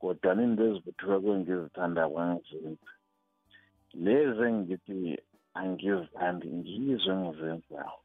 kodwa 0.00 0.32
into 0.44 0.62
ezivuthiweko 0.68 1.28
engizithanda 1.36 2.02
kwangizenza 2.12 2.90
lezi 4.04 4.42
engithi 4.48 4.98
angizithandi 5.60 6.46
ngizo 6.58 7.10
engizenzayo 7.16 7.98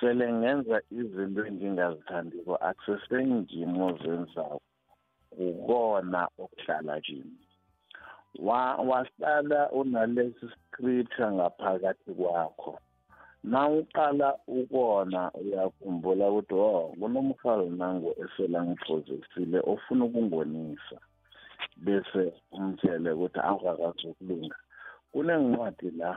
sele 0.00 0.26
ngenza 0.38 0.76
izinto 0.98 1.40
engingazithandiko 1.48 2.52
akusesengimi 2.68 3.78
ozenzayo 3.88 4.60
kukona 5.36 6.20
okuhlala 6.42 6.94
kimi. 7.06 7.38
Wahlala 8.88 9.60
unalesi 9.78 10.46
scripture 10.54 11.30
ngaphakathi 11.36 12.10
kwakho. 12.18 12.72
Nawuqala 13.50 14.28
ukona 14.58 15.20
uyakhumbula 15.40 16.26
ukuthi 16.30 16.54
oh 16.54 16.92
kunomhalo 16.98 17.66
nango 17.80 18.10
esela 18.22 18.58
ngiphrozesile 18.66 19.58
ofuna 19.72 20.04
ukungonisa. 20.04 20.98
Bese 21.84 22.22
umtshele 22.56 23.10
ukuthi 23.12 23.40
awukakazokulunga 23.48 24.58
kunencwadi 25.12 25.90
la 26.00 26.10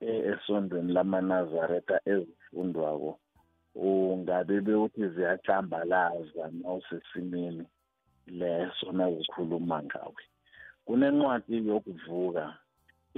esondweni 0.00 0.92
lamanazareta 0.92 1.96
ezifundwako 2.12 3.10
ungabe 3.74 4.60
bewuthi 4.66 5.04
ziyacambalaza 5.14 6.44
nawusesimeni 6.60 7.64
leso 8.40 8.86
nazikhuluma 8.96 9.78
ngawe. 9.86 10.22
Kunencwadi 10.86 11.56
yokuvuka 11.68 12.44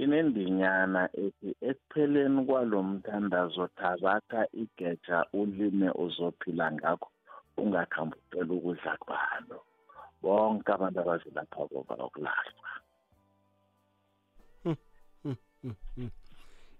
inendinyana 0.03 1.01
ethi 1.23 1.49
ekupheleni 1.69 2.39
kwalo 2.47 2.77
mthandazo 2.89 3.65
thabaka 3.77 4.39
igeja 4.61 5.19
ulime 5.39 5.89
uzophila 6.03 6.65
ngakho 6.75 7.09
ungakhambi 7.61 8.15
ucela 8.21 8.53
ukudla 8.57 8.93
kwalo. 9.03 9.57
Bonke 10.21 10.69
abantu 10.73 10.99
abazelapha 10.99 11.61
koba 11.69 11.95
okulalwa 12.05 12.69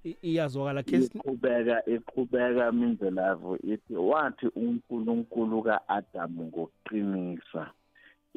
iyazwakala 0.03 0.81
iqhubeka 0.97 1.77
iqhubeka 1.95 2.71
mindlelavu 2.79 3.51
ithi 3.73 3.95
wathi 4.09 4.47
unkulunkulu 4.63 5.57
ka-adamu 5.67 6.41
ngokuqinisa 6.49 7.63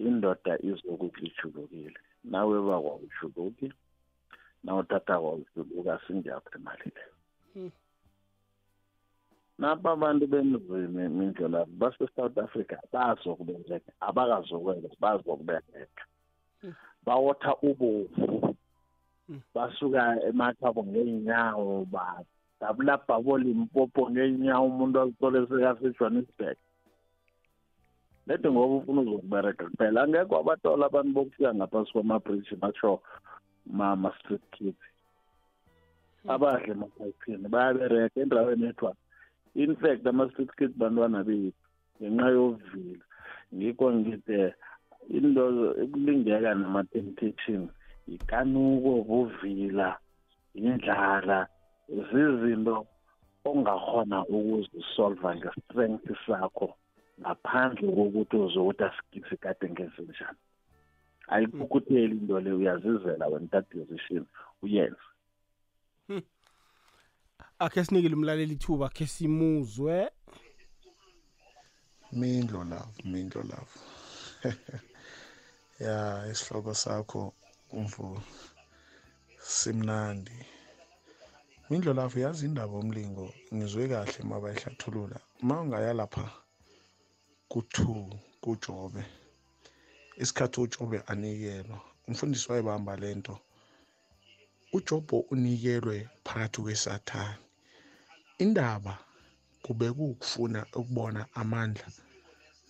indoda 0.06 0.54
izokuthi 0.68 1.22
ijulukile. 1.28 2.00
Nawe 2.24 2.56
bakwawujuluki 2.66 3.68
nawutata 4.64 5.14
kwawujuluka 5.20 6.00
singiyaphemalileyo 6.06 7.12
napa 9.58 9.90
abantu 9.92 10.26
bemzini 10.26 11.08
mindlela 11.08 11.64
base-south 11.80 12.38
africa 12.38 12.76
bazokubereka 12.92 13.92
abakazokwenza 14.00 14.88
bazokubereka. 15.00 16.02
Bawotha 17.06 17.52
ubovu. 17.62 18.51
Basuka 19.54 20.02
emathabo 20.28 20.80
ngeenyawo 20.84 21.86
badabula 21.94 22.94
bhaboli 23.06 23.50
impopo 23.50 24.10
ngeenyawo 24.10 24.66
umuntu 24.66 24.96
azithole 25.00 25.38
sekasejohannesburg 25.48 26.58
lede 28.26 28.50
ngoba 28.50 28.74
ufuna 28.74 29.00
uzokubereka 29.00 29.64
kuphela 29.70 30.02
angekho 30.02 30.34
abatola 30.38 30.86
abantu 30.86 31.10
bokufika 31.14 31.54
ngaphasi 31.54 31.92
kwamabridge 31.92 32.54
basho 32.62 33.00
ma-street 33.66 34.42
kids. 34.52 34.82
Abahle 36.28 36.72
emasayiphini 36.72 37.48
bayabereka 37.48 38.20
endaweni 38.20 38.66
ethiwa 38.70 38.94
in 39.54 39.76
fact 39.76 40.06
ama-street 40.06 40.52
kids 40.58 40.74
bantwana 40.78 41.24
bethu 41.24 41.52
ngenxa 41.98 42.28
yovila 42.36 43.04
ngikho 43.54 43.86
ngithi 43.92 44.54
into 45.10 45.42
ukulingeka 45.84 46.54
nama-temptation 46.54 47.68
ikanuko 48.06 48.90
buvila 49.08 49.98
indlala 50.54 51.48
zizinto 51.88 52.86
ongakhona 53.44 54.18
ukuzisolva 54.36 55.36
nge-strength 55.36 56.08
sakho 56.26 56.68
ngaphandle 57.20 57.88
kokuthi 57.96 58.36
uzokuthi 58.36 58.82
asigisi 58.84 59.36
kade 59.36 59.66
ngenze 59.70 60.02
njani 60.02 60.40
ayikukhutheli 61.28 62.16
into 62.16 62.40
le 62.40 62.52
uyazizela 62.52 63.26
wena 63.26 63.48
that 63.48 63.66
decision 63.74 64.26
uyenze. 64.62 65.06
Akhe 67.58 67.84
sinikile 67.84 68.14
umlaleli 68.14 68.54
ithuba 68.54 68.88
khe 68.88 69.06
simuzwe. 69.06 70.10
Mindlo 72.12 72.64
love 72.64 72.94
mindlo 73.04 73.42
love. 73.42 73.72
Ya 75.80 76.26
isihloko 76.30 76.74
sakho 76.74 77.34
umvu 77.78 78.22
simnandi. 79.56 80.38
Mindlo 81.68 81.92
lapho 81.94 82.18
yazi 82.24 82.46
indaba 82.46 82.74
omlingo 82.82 83.26
ngizwe 83.54 83.88
kahle 83.90 84.18
uma 84.24 84.40
bayihlathulula. 84.42 85.18
Uma 85.42 85.60
ungaya 85.60 85.92
lapha 86.00 86.24
ku-two 87.50 88.10
kujobe 88.42 89.02
isikhathi 90.22 90.60
ujobe 90.60 90.98
anikelwa 91.10 91.78
umfundisi 92.08 92.46
wayebamba 92.50 92.96
le 92.96 93.14
nto 93.14 93.34
uJobo 94.76 95.16
unikelwe 95.32 95.96
phakathi 96.24 96.60
kwesathane. 96.64 97.38
Indaba 98.44 98.94
kube 99.64 99.86
kukufuna 99.96 100.60
ukubona 100.78 101.26
amandla 101.40 101.86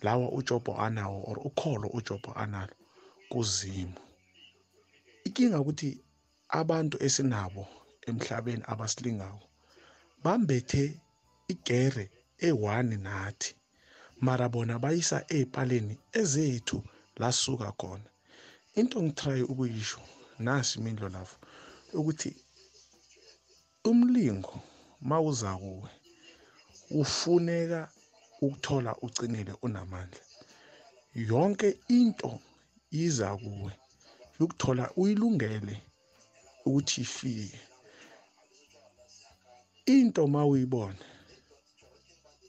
lawa 0.05 0.27
uJobo 0.37 0.71
anawo 0.85 1.23
or 1.29 1.37
ukholo 1.47 1.87
uJobo 1.97 2.31
analo 2.43 2.75
kuzimu 3.29 3.99
inkinga 5.25 5.57
ukuthi 5.63 5.89
abantu 6.59 6.95
esinabo 7.05 7.63
emhlabeni 8.09 8.63
abasilingayo 8.71 9.41
bambethe 10.23 10.83
igere 11.53 12.05
e1 12.47 12.87
nathi 13.05 13.51
mara 14.25 14.45
bona 14.53 14.79
bayisa 14.83 15.17
ezipaleni 15.35 15.95
ezethu 16.19 16.77
lasuka 17.21 17.71
khona. 17.79 18.09
Into 18.79 18.97
ngitry 19.03 19.41
ukuyisho 19.51 20.01
nasi 20.39 20.79
imindlo 20.79 21.07
lapho 21.15 21.37
ukuthi 21.99 22.31
umlingo 23.89 24.55
mawuza 25.09 25.51
kuwe 25.61 25.89
ufuneka 27.01 27.81
ukuthola 28.41 28.91
ucinile 29.05 29.53
unamandla. 29.65 30.23
Yonke 31.15 31.69
into 31.87 32.39
iza 32.91 33.37
kuwe. 33.37 33.71
Ukuthola 34.39 34.91
uyilungele 34.95 35.81
ukuthi 36.65 37.01
ifike. 37.01 37.59
Into 39.85 40.27
mawuyibona 40.27 41.03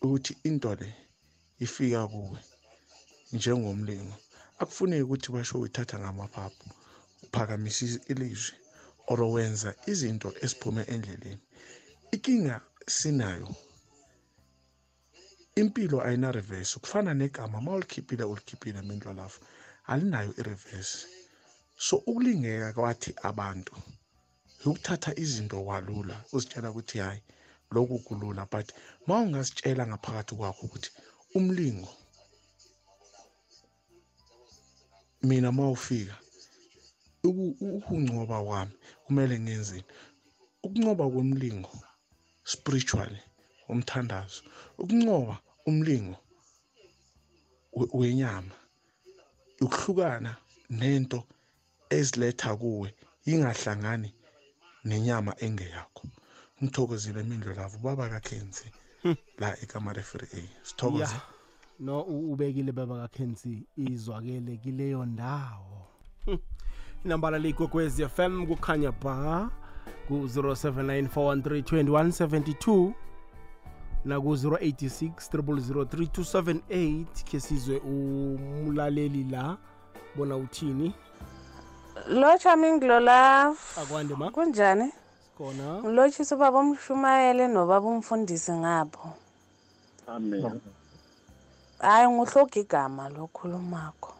ukuthi 0.02 0.36
into 0.44 0.74
le 0.74 0.94
ifika 1.58 2.08
kuwe 2.08 2.38
njengomlingo 3.32 4.16
akufuneki 4.58 5.02
ukuthi 5.02 5.32
basho 5.32 5.58
uyithatha 5.60 5.98
ngamaphaphu 5.98 6.66
uphakamisa 7.22 8.00
ilizwi 8.12 8.54
or 9.10 9.22
wenza 9.22 9.74
izinto 9.86 10.28
esiphume 10.42 10.82
endleleni. 10.94 11.42
Inkinga 12.12 12.60
sinayo 12.86 13.54
impilo 15.56 16.02
ayina 16.06 16.32
reverse. 16.32 16.78
Kufana 16.78 17.14
negama 17.14 17.58
uma 17.58 17.72
ulikhiphile 17.74 18.24
ulikhiphile 18.24 18.82
mindlo 18.82 19.12
lafu 19.12 19.40
alinayo 19.86 20.34
ireverse. 20.38 21.23
So 21.76 21.96
ukulingeka 21.96 22.72
kwathi 22.72 23.10
abantu 23.22 23.74
ukuthatha 24.66 25.10
izinto 25.22 25.56
kwalula 25.64 26.16
uzitshela 26.32 26.70
ukuthi 26.70 26.98
hayi 26.98 27.22
lokhu 27.74 27.98
kulula 28.06 28.46
but 28.52 28.72
uma 29.06 29.20
ungazitshela 29.20 29.86
ngaphakathi 29.86 30.34
kwakho 30.38 30.66
ukuthi 30.66 30.90
umlingo 31.34 31.92
mina 35.22 35.48
uma 35.48 35.70
ufika 35.70 36.16
ukungcoba 37.24 38.44
kwami 38.44 38.74
kumele 39.04 39.40
ngenzeni? 39.40 39.84
Ukuncoba 40.64 41.04
kwemlingo 41.12 41.72
spiritually 42.44 43.20
umthandazo 43.68 44.42
ukuncoba 44.78 45.36
umlingo 45.66 46.16
wenyama 47.72 48.54
ukuhlukana 49.64 50.36
nento 50.70 51.20
eziletha 51.94 52.56
kuwe 52.56 52.94
ingahlangani 53.26 54.14
nenyama 54.84 55.34
engeyakho. 55.44 56.02
Ngithokozile 56.62 57.20
imindlo 57.20 57.54
lavo 57.54 57.78
baba 57.78 58.08
kakhenzi 58.08 58.70
la 59.38 59.58
ekamare 59.62 60.02
free 60.02 60.28
a 60.32 60.48
sithokoze 60.62 61.16
no 61.80 62.02
ubekile 62.02 62.72
baba 62.72 62.96
kakhenzi 62.96 63.66
izwakele 63.76 64.56
kileyo 64.56 65.04
ndawo. 65.04 65.86
Inambala 67.04 67.38
leyigogwezi 67.38 68.08
FM 68.08 68.46
kukhanya 68.46 68.92
ba 68.92 69.50
ku-079 70.08 72.92
naku-086 74.04 75.38
3278 75.38 77.04
khe 77.24 77.40
sizwe 77.40 77.78
umlaleli 77.78 79.24
la 79.24 79.58
bona 80.16 80.36
uthini? 80.36 80.94
Lotsha 82.08 82.56
mingilolaf 82.56 83.78
akwande 83.78 84.14
ma? 84.16 84.30
Kunjani? 84.30 84.92
Khona 85.38 85.82
ngilotshisa 85.82 86.34
ubaba 86.36 86.58
umshumayele 86.58 87.48
nobaba 87.48 87.88
umfundisi 87.88 88.52
ngapho 88.52 89.08
amen. 90.06 90.60
Hayi 91.78 92.08
nguhloga 92.08 92.60
igama 92.60 93.08
lokhulumakho 93.08 94.12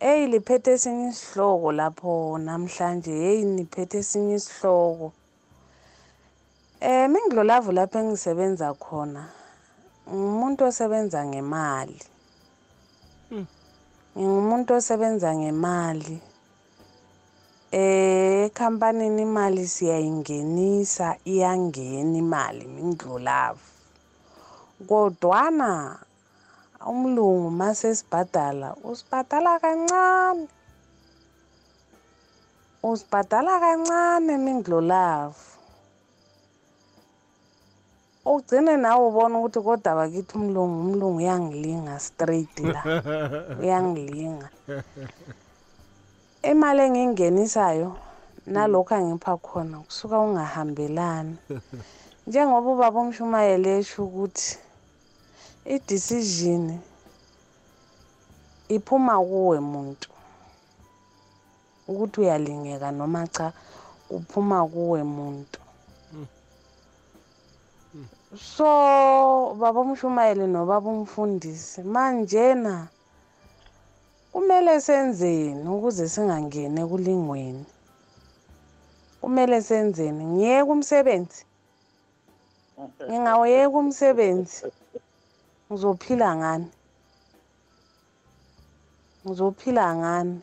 eyi 0.00 0.26
liphethe 0.26 0.70
esinye 0.72 1.08
isihloko 1.08 1.72
lapho 1.72 2.38
namhlanje. 2.38 3.10
Heyi 3.12 3.44
niphethe 3.44 3.98
esinye 3.98 4.34
isihloko. 4.34 5.12
Um 6.82 7.08
mingilolavu 7.12 7.72
lapho 7.72 7.98
engisebenza 7.98 8.74
khona 8.74 9.28
ngumuntu 10.08 10.64
osebenza 10.64 11.20
ngemali. 11.26 11.98
Ngingumuntu 14.16 14.70
osebenza 14.78 15.30
ngemali. 15.38 16.16
Ekhampanini 17.70 19.22
imali 19.22 19.62
siyayingenisa 19.74 21.08
iyangena 21.32 22.16
imali 22.18 22.64
mindlulavu. 22.66 23.68
Kodwana 24.88 25.70
umlungu 26.82 27.50
masesibhadala 27.50 28.74
usibhadala 28.82 29.52
kancane. 29.62 30.48
Usibhadala 32.82 33.54
kancane 33.62 34.32
mindlulavu. 34.46 35.59
Ugcine 38.24 38.76
nawe 38.76 39.02
ubona 39.08 39.38
ukuthi 39.38 39.60
kodwa 39.60 39.94
bakithi 39.98 40.32
umlungu 40.36 40.76
umlungu 40.84 41.18
uyangilinga 41.18 41.98
straight 41.98 42.54
la. 42.60 42.82
Uyangilinga. 43.62 44.48
Imali 46.42 46.80
engiyingenisayo 46.82 47.96
nalokhu 48.46 48.94
angipha 48.94 49.36
khona 49.36 49.78
kusuka 49.86 50.18
ungahambelani. 50.18 51.36
Njengoba 52.26 52.70
ubaba 52.70 53.00
umshumayeli 53.00 53.68
esho 53.78 54.04
ukuthi 54.04 54.58
i-decision 55.64 56.78
iphuma 58.68 59.14
kuwe 59.18 59.60
muntu 59.60 60.08
ukuthi 61.88 62.20
uyalingeka 62.20 62.90
noma 62.90 63.26
cha 63.26 63.52
kuphuma 64.08 64.66
kuwe 64.66 65.02
muntu. 65.02 65.60
So 68.36 69.56
baba 69.58 69.80
umshumayeli 69.80 70.46
nobaba 70.46 70.90
umfundisi 70.90 71.82
manjena 71.82 72.86
kumele 74.32 74.80
senzeni 74.80 75.66
ukuze 75.66 76.06
singangeni 76.08 76.78
ekulingweni? 76.80 77.66
Kumele 79.20 79.58
senzeni? 79.62 80.22
Ngiyeke 80.24 80.70
umsebenzi? 80.70 81.42
Ngingawuyeka 83.08 83.76
umsebenzi? 83.82 84.70
Ngizophila 85.66 86.28
ngani? 86.36 86.70
Ngizophila 89.26 89.86
ngani? 89.96 90.40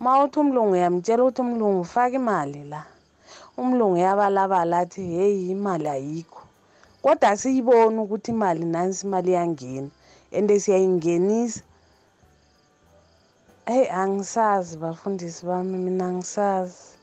Ma 0.00 0.24
uthi 0.24 0.38
umlungu 0.40 0.72
uyamtshela 0.72 1.22
ukuthi 1.22 1.40
umlungu 1.44 1.80
ufake 1.80 2.16
imali 2.16 2.64
la. 2.64 2.82
Umlungu 3.60 3.94
uyabalabala 3.94 4.78
athi 4.78 5.02
heyi 5.04 5.50
imali 5.52 5.88
ayikho. 5.88 6.45
Kodwa 7.06 7.36
siyibone 7.36 7.98
ukuthi 8.02 8.30
imali 8.34 8.64
nansi 8.64 9.06
imali 9.06 9.30
iyangena 9.30 9.90
and 10.32 10.50
siyayingenisa. 10.50 11.62
Heyi 13.66 13.88
angisazi 13.88 14.78
bafundisi 14.78 15.46
bami 15.46 15.78
mina 15.78 16.06
angisazi. 16.06 16.98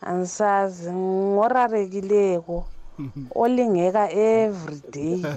Angisazi 0.00 0.92
ngorarekileko 0.92 2.64
olingeka 3.40 4.10
every 4.12 4.80
day. 4.90 5.22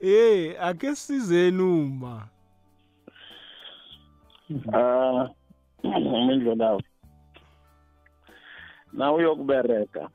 Hey 0.00 0.56
ake 0.60 0.94
sizeni 0.94 1.62
uma? 1.62 2.28
Ah 4.72 5.28
mindlulavu 6.26 6.82
na 8.92 9.12
uyokubereka. 9.12 10.08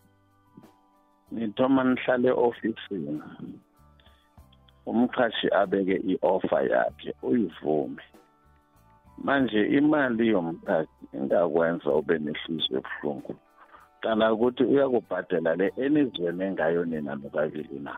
Nithoma 1.32 1.84
nihlale 1.84 2.32
ofisini. 2.32 3.22
Umqhashi 4.86 5.48
abeke 5.62 5.96
i-offer 6.12 6.64
yakhe 6.72 7.14
uyivume. 7.22 8.04
Manje 9.24 9.62
imali 9.78 10.28
yomqhashi 10.34 11.04
ingakwenza 11.14 11.90
ube 12.00 12.16
nehliziyo 12.20 12.78
ebuhlungu. 12.80 13.36
Qala 14.02 14.34
ukuthi 14.34 14.64
uyakubhadela 14.64 15.56
le 15.60 15.68
enizwene 15.84 16.52
ngayo 16.52 16.86
nina 16.86 17.16
nokabili 17.16 17.80
na. 17.80 17.94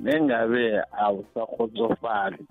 Nengabe 0.00 0.82
awusakhotshofali 1.04 2.44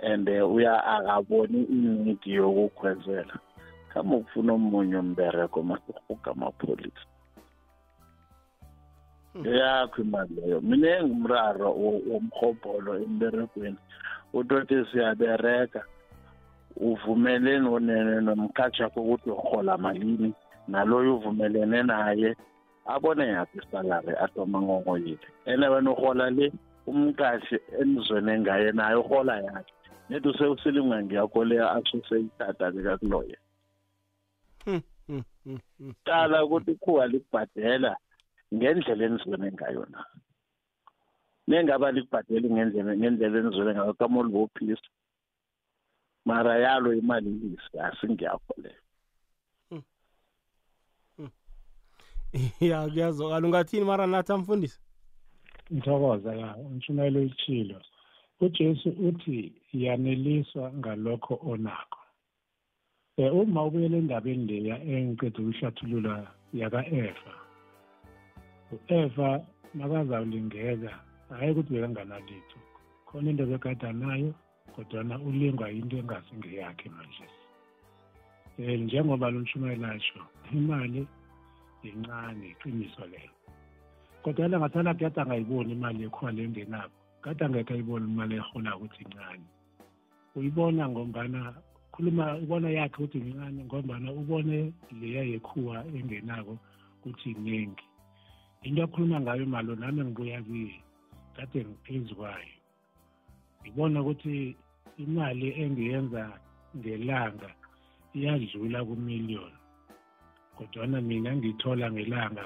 and 0.00 0.28
uya 0.28 0.74
akaboni 0.94 1.60
inidi 1.64 2.34
yokukhwezela. 2.34 3.34
Kama 3.92 4.16
ukufuna 4.16 4.52
omunye 4.52 4.96
umbereko 4.96 5.62
masihuga 5.62 6.30
amapholisa 6.30 7.06
yakho 9.44 10.02
imali 10.02 10.34
leyo 10.34 10.60
mina 10.60 10.88
engumraro 10.98 11.68
womhobholo 12.10 12.92
emberegweni. 13.04 13.76
Utothi 14.32 14.86
siyabereka 14.90 15.84
uvumele 16.76 17.58
nonene 17.58 18.20
nomkhatshakho 18.20 19.00
ukuthi 19.00 19.30
urhola 19.30 19.78
malini 19.78 20.34
naloyo 20.68 21.16
uvumelene 21.16 21.82
naye 21.82 22.36
abone 22.86 23.26
yaphi 23.28 23.58
isalari 23.58 24.12
atoma 24.24 24.62
ngongoyile 24.62 25.28
ene 25.46 25.66
wena 25.68 25.90
urhola 25.90 26.30
le 26.30 26.52
umqashi 26.86 27.56
enizwene 27.80 28.40
ngaye 28.40 28.72
naye 28.72 28.96
urhola 28.96 29.34
yakhe. 29.46 29.72
Nethi 30.08 30.28
useusilinga 30.28 31.02
ngiyakho 31.02 31.44
le 31.44 31.56
asuse 31.76 32.20
itata 32.20 32.70
likakuloye 32.70 33.36
qala 36.04 36.44
ukuthi 36.44 36.70
ikhuwa 36.72 37.06
likubhadela 37.06 37.96
ngendlela 38.54 39.04
enizwene 39.06 39.52
ngayo 39.52 39.86
na 39.92 40.00
nengaba 41.48 41.92
likubhadeli 41.92 42.48
ngendlela 42.50 42.92
ngendlela 42.96 43.36
enizwene 43.38 43.72
ngayo 43.74 43.94
kamoli 43.94 44.30
bophisa 44.34 44.90
mara 46.24 46.54
yalo 46.64 46.94
imali 46.94 47.30
lisi 47.30 47.76
asingiyakho 47.86 48.54
leyo 48.62 48.82
ya 52.60 52.88
kuyazokala 52.88 53.46
ungathini 53.46 53.84
mara? 53.84 54.06
Nathi 54.06 54.32
amfundisi 54.32 54.80
ngithokoza 55.72 56.34
ya 56.34 56.56
umshumayelo 56.56 57.22
itshilo. 57.22 57.82
Ujesu 58.40 58.88
uthi 58.88 59.52
yaneliswa 59.72 60.72
ngalokho 60.72 61.40
onakho. 61.42 62.00
Um 63.18 63.38
uma 63.40 63.64
ubuyela 63.64 63.96
endabeni 63.96 64.46
leya 64.46 64.76
engiqeda 64.84 65.38
ukuhlathulula 65.42 66.14
yaka-efa 66.54 67.47
u-efa 68.74 69.28
makazawulingeka 69.74 70.92
hhayi 71.28 71.50
ukuthi 71.52 71.72
bekanganalitho. 71.72 72.58
Khona 73.06 73.30
into 73.30 73.44
bekade 73.46 73.92
nayo 73.92 74.34
kodwana 74.74 75.14
ulingwa 75.18 75.70
into 75.70 75.96
engasingeyakhe 75.98 76.88
manje. 76.94 77.26
Um 78.58 78.82
njengoba 78.84 79.30
lo 79.30 79.40
mshumayelo 79.40 79.86
asho 79.86 80.20
imali 80.52 81.06
yincane 81.82 82.48
iqiniso 82.52 83.06
lelo 83.06 83.38
kodwa 84.22 84.48
ngathana 84.48 84.94
kade 84.94 85.20
angayiboni 85.20 85.72
imali 85.72 86.04
ekhona 86.06 86.32
le 86.32 86.42
engenako 86.44 86.98
kade 87.22 87.44
angekho 87.44 87.72
ayibona 87.74 88.06
imali 88.06 88.34
ehola 88.40 88.76
ukuthi 88.76 89.02
incane 89.04 89.46
uyibona 90.36 90.82
ngombana 90.88 91.40
khuluma 91.92 92.24
ubona 92.44 92.68
yakhe 92.78 92.98
ukuthi 92.98 93.18
incane 93.18 93.60
ngombana 93.64 94.08
ubone 94.20 94.72
leya 95.00 95.22
yekhuwa 95.32 95.76
engenako 95.98 96.54
ukuthi 96.98 97.30
iningi 97.30 97.87
into 98.62 98.82
akhuluma 98.82 99.20
ngayo 99.20 99.46
malo 99.46 99.72
nami 99.74 100.00
ngibuya 100.04 100.42
kiye 100.42 100.82
kade 101.36 101.64
ngiphezu 101.64 102.14
kwayo. 102.14 102.56
Ngibona 103.62 104.00
ukuthi 104.02 104.56
imali 104.98 105.48
engiyenza 105.62 106.22
ngelanga 106.76 107.50
iyadlula 108.16 108.78
kumiliyoni 108.84 109.58
kodwana 110.56 110.98
mina 111.00 111.30
ngithola 111.36 111.86
ngelanga 111.92 112.44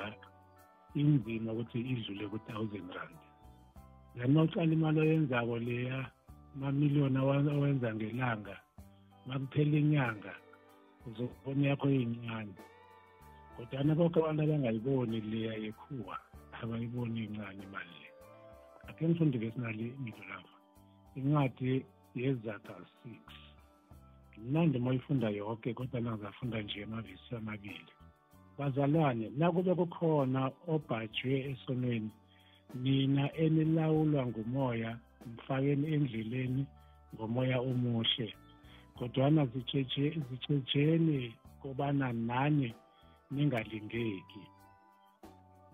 inzima 1.00 1.52
ukuthi 1.52 1.78
idlule 1.92 2.24
ku-thousand 2.32 2.88
rand. 2.94 3.16
Then 4.14 4.32
mawucala 4.34 4.72
imali 4.72 4.98
oyenzako 5.00 5.56
leya 5.58 5.98
amamiliyoni 6.54 7.18
owenza 7.56 7.88
ngelanga 7.94 8.56
makuphela 9.26 9.76
inyanga 9.82 10.32
uzobona 11.06 11.62
yakho 11.68 11.88
yincane 11.88 12.54
kodwana 13.56 13.94
bonke 13.94 14.18
abantu 14.18 14.42
abangayiboni 14.42 15.20
leya 15.30 15.54
yekhuwa 15.64 16.16
abayiboni 16.62 17.24
incane 17.24 17.62
imali 17.66 17.96
le. 18.02 18.08
Akhe 18.88 19.08
ngifundile 19.08 19.50
sinali 19.50 19.84
imido 19.98 20.22
lapha 20.30 20.56
incwadi 21.16 21.84
yezaga 22.14 22.74
six 22.98 23.22
mnandi 24.38 24.78
uma 24.78 24.90
uyifunda 24.90 25.28
yonke 25.30 25.74
kodwa 25.74 26.00
nangizafunda 26.00 26.62
nje 26.62 26.84
amavisi 26.84 27.34
amabili. 27.36 27.92
Bazalwane 28.58 29.30
nakube 29.38 29.74
kukhona 29.74 30.50
obhajwe 30.68 31.34
esonweni 31.50 32.10
nina 32.74 33.24
enilawulwa 33.36 34.26
ngumoya 34.26 34.98
mfakeni 35.26 35.86
endleleni 35.94 36.66
ngomoya 37.14 37.60
omuhle. 37.60 38.34
Kodwana 38.98 39.46
zitshejeni 39.46 41.34
kobana 41.62 42.12
nani 42.12 42.74
ningalingeki. 43.34 44.42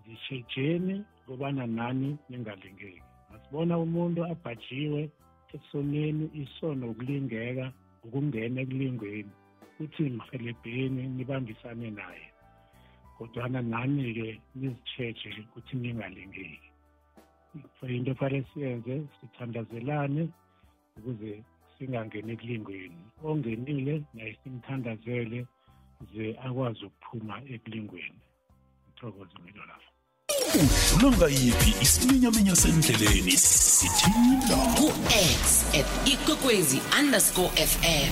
Zitshejeni 0.05 0.95
kobana 1.25 1.67
nani 1.67 2.17
ningalingeki. 2.29 3.03
Masibona 3.31 3.73
umuntu 3.85 4.19
abhajiwe 4.31 5.01
esoneni 5.55 6.25
isono 6.43 6.83
ukulingeka 6.91 7.65
ukungena 8.05 8.61
ekulingweni 8.61 9.33
uthi 9.79 10.03
mhelebheni 10.17 11.03
nibambisane 11.15 11.89
naye. 11.99 12.27
Kodwana 13.17 13.59
nani-ke 13.61 14.29
nizitsheje 14.55 15.29
ukuthi 15.43 15.75
ningalingeki. 15.77 16.69
Into 17.95 18.13
fanele 18.19 18.45
siyenze 18.53 18.95
sithandazelane 19.17 20.23
ukuze 20.97 21.31
singangeni 21.75 22.31
ekulingweni. 22.33 22.99
Ongenile 23.23 23.95
naye 24.13 24.33
simthandazele 24.43 25.39
ze 26.07 26.35
akwazi 26.45 26.85
ukuphuma 26.85 27.35
ekulingweni. 27.53 28.21
Ngithokoze 28.87 29.35
ngilo 29.43 29.63
lapho. 29.69 29.89
Udlula 30.95 31.17
ngayiphi 31.17 31.71
isiminyaminya 31.83 32.55
sendleleni 32.55 33.31
sithinda 33.31 34.57
ku-x 34.77 35.41
at 35.79 35.89
ikwekwezi 36.13 36.79
underscore 36.99 37.51
fm 37.71 38.11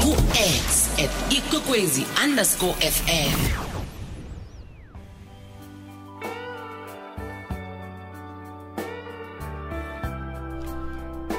ku-x 0.00 0.90
at 0.98 1.32
ikwekwezi 1.32 2.06
underscore 2.24 2.72
fm 2.72 3.38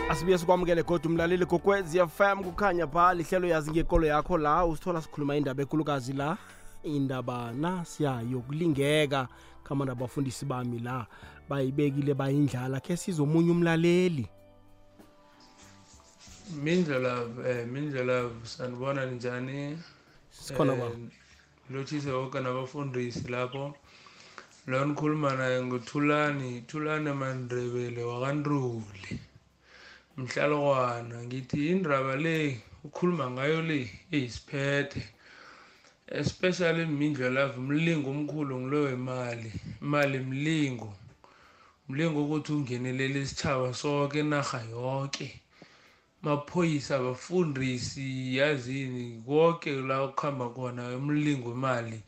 asibuye 0.09 0.37
sikwamukele 0.37 0.83
kodwa 0.83 1.11
umlaleli 1.11 1.45
kokwezi 1.45 1.99
fm 1.99 2.43
kukhanya 2.43 2.87
pha 2.87 3.13
lihlelo 3.13 3.47
yazi 3.47 3.71
ngekolo 3.71 4.07
yakho 4.07 4.37
la 4.37 4.65
usithola 4.65 5.01
sikhuluma 5.01 5.35
indaba 5.35 5.63
ekulukazi 5.63 6.13
la 6.13 6.37
indaba 6.83 7.51
nasiya 7.51 8.21
yokulingeka 8.31 9.27
kamana 9.63 9.91
abafundisi 9.91 10.45
bami 10.45 10.79
la 10.79 11.05
bayibekile 11.49 12.13
bayindlala 12.13 12.79
khe 12.79 12.97
sizomunye 12.97 13.51
umlaleli 13.51 14.29
mindlela 16.49 17.27
eh 17.47 17.65
mindlela 17.67 18.29
sanibona 18.43 19.05
njani? 19.05 19.77
Sikhona 20.31 20.75
ba 20.75 20.91
lothise 21.69 22.11
wonke 22.11 22.39
nabafundisi 22.39 23.27
lapho. 23.27 23.75
Lo 24.67 24.85
nikhuluma 24.85 25.35
naye 25.35 25.61
nguthulani 25.61 26.61
thulani 26.67 27.11
mandrebele 27.13 28.03
wakandruli 28.03 29.19
mhlalokwana 30.17 31.23
ngithi 31.23 31.69
indaba 31.69 32.15
le 32.15 32.61
ukhuluma 32.83 33.31
ngayo 33.31 33.61
le 33.61 33.89
eyisiphethe 34.11 35.01
especially 36.07 36.85
mindlelavu 36.85 37.61
mlingo 37.61 38.09
omkhulu 38.09 38.59
ngilo 38.59 38.83
wemali. 38.83 39.51
Imali 39.81 40.19
mlingo. 40.19 40.93
Mlingo 41.89 42.23
ukuthi 42.23 42.51
ungenelele 42.53 43.21
isitshaba 43.21 43.73
sonke 43.73 44.19
enarha 44.19 44.61
yonke 44.71 45.40
maphoyisa 46.23 46.95
abafundisi 46.97 48.37
yazini 48.37 49.21
konke 49.25 49.71
la 49.81 50.07
kuhamba 50.07 50.49
khona 50.49 50.97
umlingo 50.97 51.49
wemali 51.49 52.03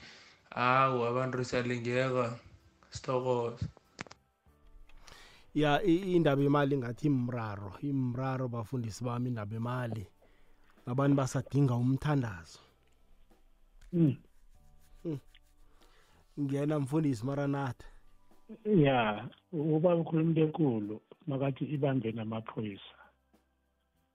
hawu 0.50 1.06
abantu 1.06 1.46
siyalingeka 1.46 2.38
sithokoza 2.90 3.66
ya 5.56 5.84
i- 5.84 6.16
indaba 6.16 6.42
yemali 6.42 6.78
ngathi 6.78 7.08
imraro 7.08 7.74
imraro 7.82 8.48
bafundisi 8.48 9.04
bami 9.04 9.30
indaba 9.30 9.54
yemali. 9.54 10.08
Abantu 10.86 11.16
basadinga 11.16 11.76
umthandazo. 11.76 12.60
Mm. 13.94 14.16
ngiyena 16.40 16.80
mfundisi 16.80 17.26
maranatha. 17.26 17.86
Ya 18.66 19.28
ubaba 19.54 19.96
ukhuluma 19.96 20.30
into 20.30 20.42
enkulu 20.42 21.02
makathi 21.28 21.66
ibambe 21.66 22.12
namaphoyisa. 22.12 22.96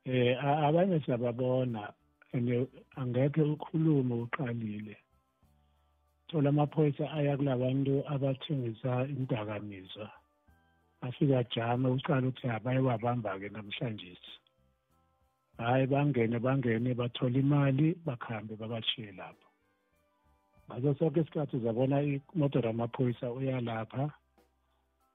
Eh 0.06 0.36
abanye 0.38 1.00
siyababona. 1.00 1.92
And 2.32 2.68
angeke 2.96 3.40
ukhulume 3.40 4.14
uqalile. 4.28 4.96
Thola 6.28 6.48
amaphoyisa 6.50 7.10
aya 7.12 7.36
kulabantu 7.36 8.04
abathengisa 8.06 9.08
indakamizwa. 9.08 10.10
Afika 11.00 11.44
jame 11.54 11.88
uqala 11.88 12.28
ukuthi 12.28 12.48
abayewabamba-ke 12.48 13.48
namhlanje 13.48 14.18
hhayi 15.58 15.86
bangene 15.86 16.38
bangene 16.38 16.94
bathole 16.94 17.38
imali 17.40 17.94
bakhambe 18.06 18.56
babashiye 18.56 19.12
lapho. 19.12 19.48
Ngaso 20.68 20.94
sonke 20.98 21.20
isikhathi 21.20 21.56
uzabona 21.56 22.02
imoto 22.02 22.60
ramaphoyisa 22.60 23.32
uyalapha 23.32 24.10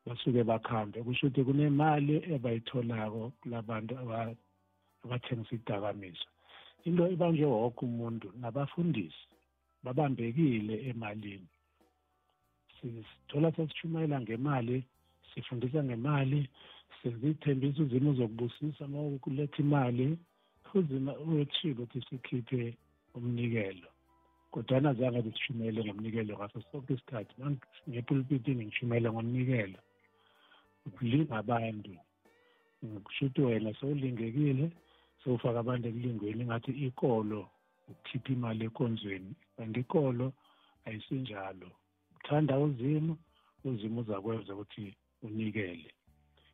basuke 0.06 0.44
bakhambe 0.44 1.04
kusho 1.04 1.28
ukuthi 1.28 1.44
kunemali 1.44 2.16
ebayitholako 2.34 3.32
kulabantu 3.42 3.94
aba- 4.02 4.36
abathengisa 5.04 5.56
idakamizwa 5.56 6.30
into 6.86 7.04
ibanjwe 7.14 7.46
wonke 7.46 7.82
umuntu 7.86 8.28
nabafundisi 8.40 9.24
babambekile 9.84 10.76
emalini. 10.90 11.50
Sithola 12.78 13.52
sesishumayela 13.56 14.22
ngemali 14.22 14.78
sifundisa 15.34 15.84
ngemali 15.84 16.50
senza 17.02 17.28
ithembiso 17.28 17.84
uzimo 17.84 18.14
zokubusisa 18.14 18.86
uma 18.86 19.00
ukuletha 19.16 19.58
imali 19.66 20.18
uzima 20.74 21.12
uyotshilo 21.18 21.84
ukuthi 21.84 22.00
sikhiphe 22.08 22.78
umnikelo. 23.16 23.90
Kodwana 24.52 24.94
zange 24.94 25.22
besishumayele 25.22 25.80
ngomnikelo 25.86 26.38
ngaso 26.38 26.62
sonke 26.72 26.94
isikhathi. 26.94 27.34
Ngepulpitini 27.90 28.66
ngishumayela 28.66 29.10
ngomnikelo 29.12 29.80
ukulinga 30.86 31.36
abantu 31.38 31.92
kusho 33.04 33.26
ukuthi 33.26 33.42
wena 33.42 33.74
sewulingekile 33.78 34.66
sewufaka 35.24 35.60
abantu 35.60 35.88
ekulingweni 35.88 36.44
ngathi 36.46 36.72
ikolo 36.88 37.40
ukukhipha 37.90 38.30
imali 38.36 38.64
enkonzweni 38.68 39.32
kanti 39.56 39.80
ikolo 39.80 40.26
ayisinjalo. 40.86 41.70
Uthanda 42.18 42.60
uzimo 42.66 43.14
uzimo 43.66 44.02
uzakwenza 44.02 44.54
ukuthi 44.54 44.96
unikele. 45.26 45.92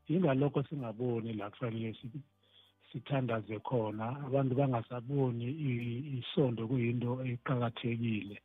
Ingalokho 0.07 0.63
singaboni 0.63 1.33
la 1.33 1.49
kufanele 1.49 1.95
sithandaze 2.91 3.59
khona. 3.67 4.05
Abantu 4.27 4.53
bangasaboni 4.59 5.47
isondo 6.19 6.67
kuyinto 6.69 7.11
eqakathekile. 7.31 8.37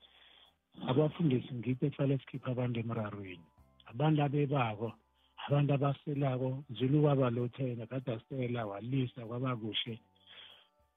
Abafundisi 0.89 1.55
ngikho 1.55 1.87
ekufanele 1.87 2.19
sikhiphe 2.21 2.51
abantu 2.51 2.77
emrarweni. 2.81 3.47
Abantu 3.91 4.19
abebako 4.23 4.89
abantu 5.47 5.71
abaselako 5.75 6.65
zulu 6.77 7.03
kwabalothena 7.03 7.85
kade 7.87 8.13
asela 8.17 8.67
walisa 8.71 9.21
kwabakuhle 9.29 9.95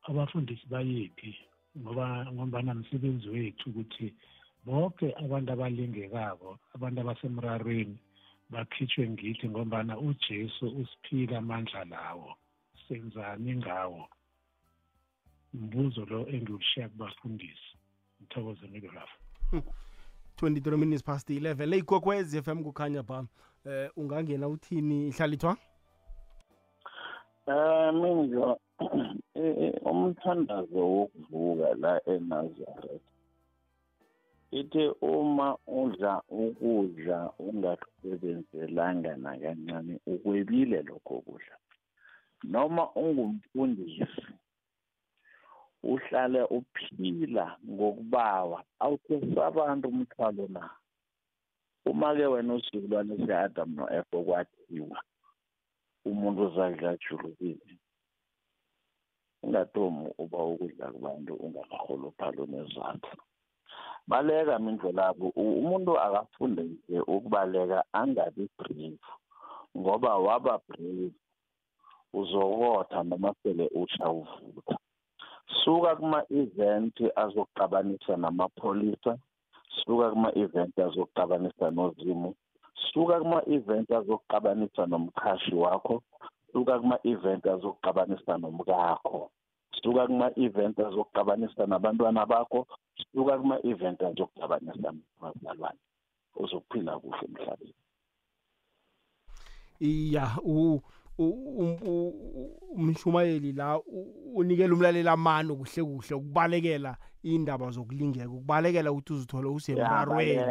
abafundisi 0.10 0.66
bayephi 0.72 1.32
ngoba 1.80 2.06
ngombana 2.34 2.74
msebenzi 2.74 3.28
wethu 3.30 3.70
ukuthi 3.70 4.08
bonke 4.66 5.08
abantu 5.24 5.50
abalingekako 5.52 6.52
abantu 6.76 6.98
abasemrarweni 7.02 7.98
bakhitshwe 8.52 9.10
ngithi 9.10 9.50
ngombana 9.50 9.94
ujesu 10.08 10.66
usiphile 10.82 11.38
amandla 11.38 11.86
lawo 11.86 12.30
senzani 12.88 13.56
ngawo? 13.56 14.10
Mbuzo 15.54 16.06
lo 16.06 16.28
engiwushiya 16.30 16.90
kubafundisi. 16.90 17.72
Ngithokoze 18.22 18.68
milolafo 18.68 19.18
23 20.42 20.78
minutes 20.78 21.04
past 21.04 21.30
11 21.30 21.66
leyikokwezi 21.66 22.42
FM 22.42 22.64
kukhanya 22.64 23.04
ba 23.04 23.26
eh 23.66 23.90
ungangena 23.96 24.48
uthini? 24.48 25.08
Ihlalithwa 25.08 25.58
eh 27.48 27.92
minjo 28.00 28.60
umthandazo 29.92 30.82
wokuvuka 30.96 31.70
la 31.84 31.94
eNazareth 32.14 33.08
ithi 34.60 34.84
uma 35.02 35.48
udla 35.68 36.14
ukudla 36.30 37.20
ungakusebenzelanga 37.40 39.12
nakancane 39.24 39.94
ukwebile 40.14 40.82
lokho 40.90 41.16
kudla 41.26 41.56
noma 42.52 42.84
ungumfundisi 43.02 44.06
uhlale 45.84 46.42
uphila 46.58 47.46
ngokubawa 47.72 48.60
awusesabantu 48.84 49.88
umthwalo 49.88 50.48
na? 50.56 50.64
Uma-ke 51.90 52.26
wena 52.26 52.54
usizukulwane 52.54 53.18
sika-adam 53.18 53.70
no-efa 53.76 54.18
kwathiwa 54.26 55.00
umuntu 56.10 56.40
uzadla 56.48 56.90
ajulukile 56.96 57.74
ungatomi 59.44 60.06
uba 60.24 60.40
ukudla 60.52 60.86
kubantu 60.94 61.34
ungakaholophali 61.46 62.44
nezandla. 62.52 63.16
Baleka 64.10 64.60
mindlelabo 64.60 65.28
umuntu 65.36 65.92
akafunde 66.06 66.64
nje 66.64 67.00
ukubaleka 67.14 67.80
angabi 68.00 68.50
brave 68.58 69.00
ngoba 69.78 70.12
waba 70.26 70.56
brave 70.68 71.12
uzokotha 72.20 73.04
noma 73.04 73.34
sele 73.44 73.66
usha 73.82 74.10
uvutha. 74.10 74.78
Suka 75.64 75.96
kuma-event 75.96 76.96
azokuxabanisa 77.22 78.14
namapholisa 78.18 79.12
suka 79.84 80.06
kuma-event 80.12 80.76
azokuxabanisa 80.80 81.72
nozimu 81.72 82.30
suka 82.94 83.20
kuma-event 83.20 83.92
azokuxabanisa 83.92 84.86
nomkhashi 84.86 85.56
wakho 85.56 86.04
suka 86.52 86.80
kuma-event 86.80 87.46
azokuxabanisa 87.48 88.38
nomkakho 88.38 89.32
suka 89.84 90.08
kuma-event 90.08 90.80
azokuxabanisa 90.80 91.66
nabantwana 91.66 92.26
bakho 92.26 92.68
suka 93.14 93.38
kuma-event 93.38 94.02
azokuxabanisa 94.02 94.92
nabazalwane 94.92 95.80
uzokuphila 96.36 97.00
kuhle 97.00 97.26
emhlabeni 97.28 97.74
iya 99.80 100.38
umshumayeli 102.78 103.52
la 103.52 103.80
unikela 104.36 104.74
umlaleli 104.74 105.10
amano 105.10 105.56
kuhle 105.56 105.84
kuhle 105.84 106.16
ukubalekela 106.16 106.98
indaba 107.36 107.72
zokulingeka 107.76 108.30
ukubalekela 108.30 108.92
ukuthi 108.92 109.14
uzithole 109.14 109.48
usemrarweni. 109.48 110.44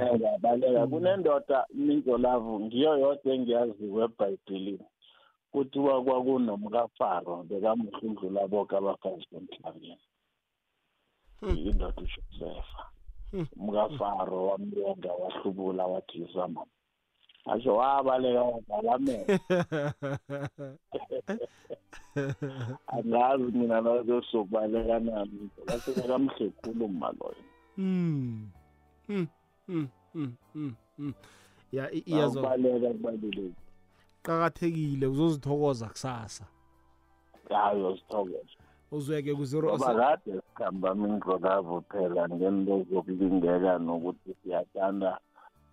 Baleka 0.45 0.87
kunendoda 0.87 1.59
minzolavu 1.75 2.61
ngiyo 2.61 2.93
yodwa 3.03 3.33
engiyaziwe 3.35 4.05
ebhayibhelini 4.05 4.87
kuthiwa 5.53 6.05
kwakunomkafaro 6.05 7.35
bekamuhle 7.49 8.07
udlula 8.09 8.43
boke 8.53 8.75
abafazi 8.77 9.25
bomhlabeni 9.33 10.05
indoda 11.71 12.03
ujosefa 12.05 12.83
umkafaro 13.61 14.39
wamlenga 14.49 15.13
wahlubula 15.21 15.85
wathi 15.93 16.17
izamama 16.25 16.76
asho 17.47 17.77
wabaleka 17.77 18.43
wagalamela 18.43 19.39
angazi 22.87 23.45
mina 23.45 23.81
nazo 23.81 24.23
sokubaleka 24.23 24.99
nami. 24.99 25.51
Lasekamhle 25.67 26.51
khulu 26.51 26.89
mma 26.89 27.15
loyo. 27.21 27.37
Mm 27.79 28.49
mm 29.09 29.27
mm 29.69 29.89
mm 30.15 31.13
ya 31.73 31.93
iyazo 31.93 32.43
baleka 32.43 32.89
kubalulekile 32.89 33.53
qakathekile 34.23 35.07
uzozithokoza 35.07 35.89
kusasa. 35.89 36.45
Hayi 37.49 37.83
uzithokoza 37.83 38.57
uzweke 38.93 39.35
ku-zero 39.35 39.69
ngoba 39.69 39.95
kade 39.95 40.41
sikhamba 40.47 40.95
mindlolavo 40.95 41.81
phela 41.91 42.29
ngento 42.29 42.87
zokulingeka 42.91 43.79
nokuthi 43.79 44.35
siyathanda 44.43 45.19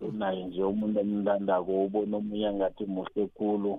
unaye 0.00 0.44
nje 0.44 0.62
umuntu 0.64 1.00
emlandako 1.00 1.72
ubona 1.84 2.16
omunye 2.16 2.52
ngathi 2.52 2.84
muhle 2.86 3.26
khulu 3.36 3.72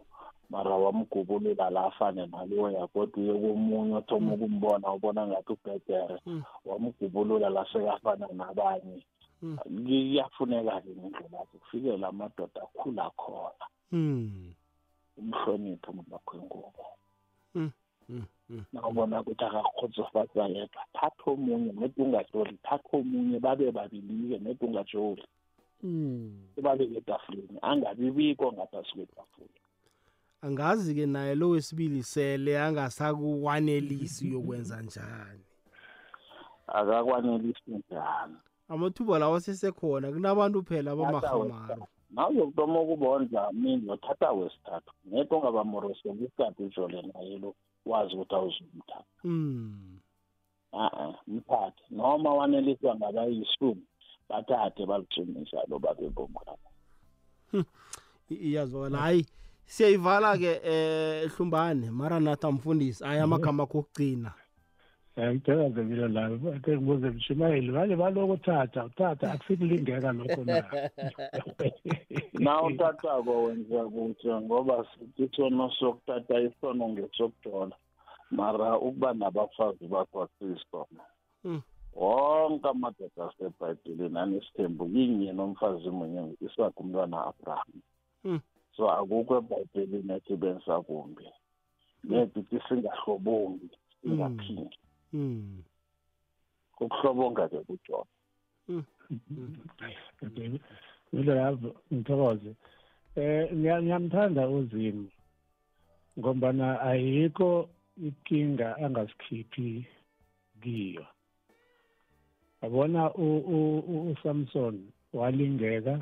mara 0.49 0.75
wamgubulula 0.83 1.69
la 1.69 1.85
afane 1.85 2.25
naloya 2.25 2.87
kodwa 2.87 3.17
uye 3.23 3.33
komunye 3.41 3.95
othoma 3.95 4.33
ukumbona 4.33 4.93
ubona 4.93 5.27
ngathi 5.27 5.51
ubhedere 5.53 6.17
wamgubulula 6.65 7.49
la 7.49 7.65
sekafana 7.71 8.27
nabanye. 8.39 9.01
Kuyafuneka-ke 9.85 10.91
ngendlela-ke 10.97 11.57
kufikela 11.61 12.07
amadoda 12.07 12.61
akhula 12.65 13.05
khona. 13.21 13.65
Umhloniphe 15.19 15.87
umuntu 15.91 16.33
ingubo. 16.37 16.85
Nawubona 18.73 19.21
ukuthi 19.21 19.43
akakhotsofatsa 19.45 20.47
yedwa 20.55 20.83
thatha 20.93 21.31
omunye 21.31 21.71
nedi 21.73 22.01
ungatloli 22.01 22.57
thatha 22.63 22.97
omunye 22.97 23.37
babe 23.39 23.71
babili-ke 23.77 24.37
nedi 24.39 24.65
ungatsholi 24.65 25.25
ebabeke 26.57 26.97
etafuleni. 26.97 27.59
Angabibikho 27.61 28.51
ngaphasi 28.53 28.91
kwetafula. 28.93 29.61
Angazi-ke 30.41 31.05
naye 31.05 31.35
lo 31.35 31.49
wesibili 31.49 32.03
sele 32.03 32.59
angasakukwanelisi 32.59 34.27
uyokwenza 34.27 34.81
njani. 34.81 35.43
Akakwanelisi 36.67 37.71
njani. 37.71 38.35
Amathuba 38.69 39.19
lawo 39.19 39.39
sesekhona 39.39 40.11
kunabantu 40.11 40.63
phela 40.63 40.91
abamahamaru 40.91 41.85
nawuzokutoma 42.15 42.81
ukubondla 42.81 43.51
mindlo 43.53 43.97
thatha 43.97 44.31
wesithathu. 44.31 44.93
Ngeke 45.07 45.35
ungabamoroseli 45.35 46.25
isikhathi 46.25 46.63
ujole 46.63 47.01
naye 47.01 47.37
lo 47.37 47.55
wazi 47.85 48.15
ukuthi 48.15 48.35
awuzumthatha 48.35 49.03
mm. 49.23 49.99
a-a 50.73 51.13
mthathe 51.27 51.83
noma 51.89 52.33
waneliswa 52.33 52.95
ngabayishumi 52.95 53.83
bathathe 54.29 54.85
balutshimisa 54.85 55.57
lo 55.69 55.79
babe 55.79 56.09
bomkabo 56.09 56.69
iyazwakala 58.29 58.97
hayi 58.97 59.25
siyayivala-ke 59.65 60.51
eh 60.63 61.29
hlumbane 61.31 61.91
maranatha 61.91 62.51
mfundisi 62.51 63.03
hayi 63.03 63.19
amagama 63.19 63.63
akho 63.63 63.79
okugcina. 63.79 64.31
Ngithokoze 65.17 65.83
mina 65.83 66.07
layo 66.07 66.35
ake 66.55 66.71
ngibuze 66.77 67.09
mshumayeli 67.09 67.71
vale 67.71 67.95
baloko 67.95 68.37
thatha 68.37 68.85
uthatha 68.85 69.31
akusikulingeka 69.31 70.11
lokho 70.11 70.43
na? 70.43 70.63
Na 72.43 72.61
uthathako 72.61 73.43
wenza 73.43 73.83
kuhle 73.83 74.41
ngoba 74.41 74.85
sithi 74.91 75.35
sona 75.35 75.71
sokuthatha 75.79 76.39
isono 76.39 76.89
ngesokujola 76.89 77.75
mara 78.31 78.77
ukuba 78.77 79.13
nabafazi 79.13 79.87
bakho 79.87 80.23
asiyisona 80.23 81.03
wonke 81.95 82.67
amadoda 82.67 83.21
asebhayibhelini 83.27 84.19
anesithembu 84.19 84.85
kinye 84.93 85.31
nomfazi 85.33 85.89
munye 85.89 86.21
isakhe 86.45 86.79
umntwana 86.79 87.17
abraham 87.29 87.73
so 88.75 88.91
akukho 88.91 89.37
ebhayibhelini 89.37 90.13
ethi 90.13 90.35
bensakumbi 90.35 91.25
ngeke 92.05 92.39
ithi 92.39 92.57
singahlobongi 92.67 93.69
singaphindi 94.01 94.77
ukuhlobonga-ke 96.79 97.59
kujona. 97.67 98.11
Milo 101.13 101.33
yavo 101.35 101.69
ngithokoze. 101.93 102.51
Eh 103.15 103.47
ngiyamthanda 103.55 104.49
uzimu 104.49 105.07
ngombana 106.19 106.81
ayikho 106.81 107.69
inkinga 107.97 108.75
angasikhiphi 108.83 109.87
kiyo. 110.61 111.05
Yabona 112.65 113.13
uSamson 114.11 114.75
walingeka 115.13 115.95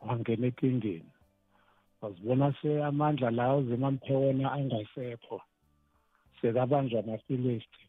wangena 0.00 0.46
enkingeni 0.46 1.10
wazibona 2.00 2.54
se 2.62 2.70
amandla 2.84 3.30
lawo 3.30 3.62
zemamphewana 3.62 4.52
angasekho 4.52 5.38
sekabanjwa 6.40 7.00
amafilisti 7.00 7.84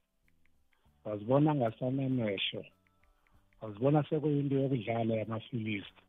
wazibona 1.05 1.55
ngasanamehlo 1.55 2.65
wazibona 3.61 4.03
sekuyinto 4.03 4.55
yokudlala 4.55 5.13
yamafilisti 5.15 6.03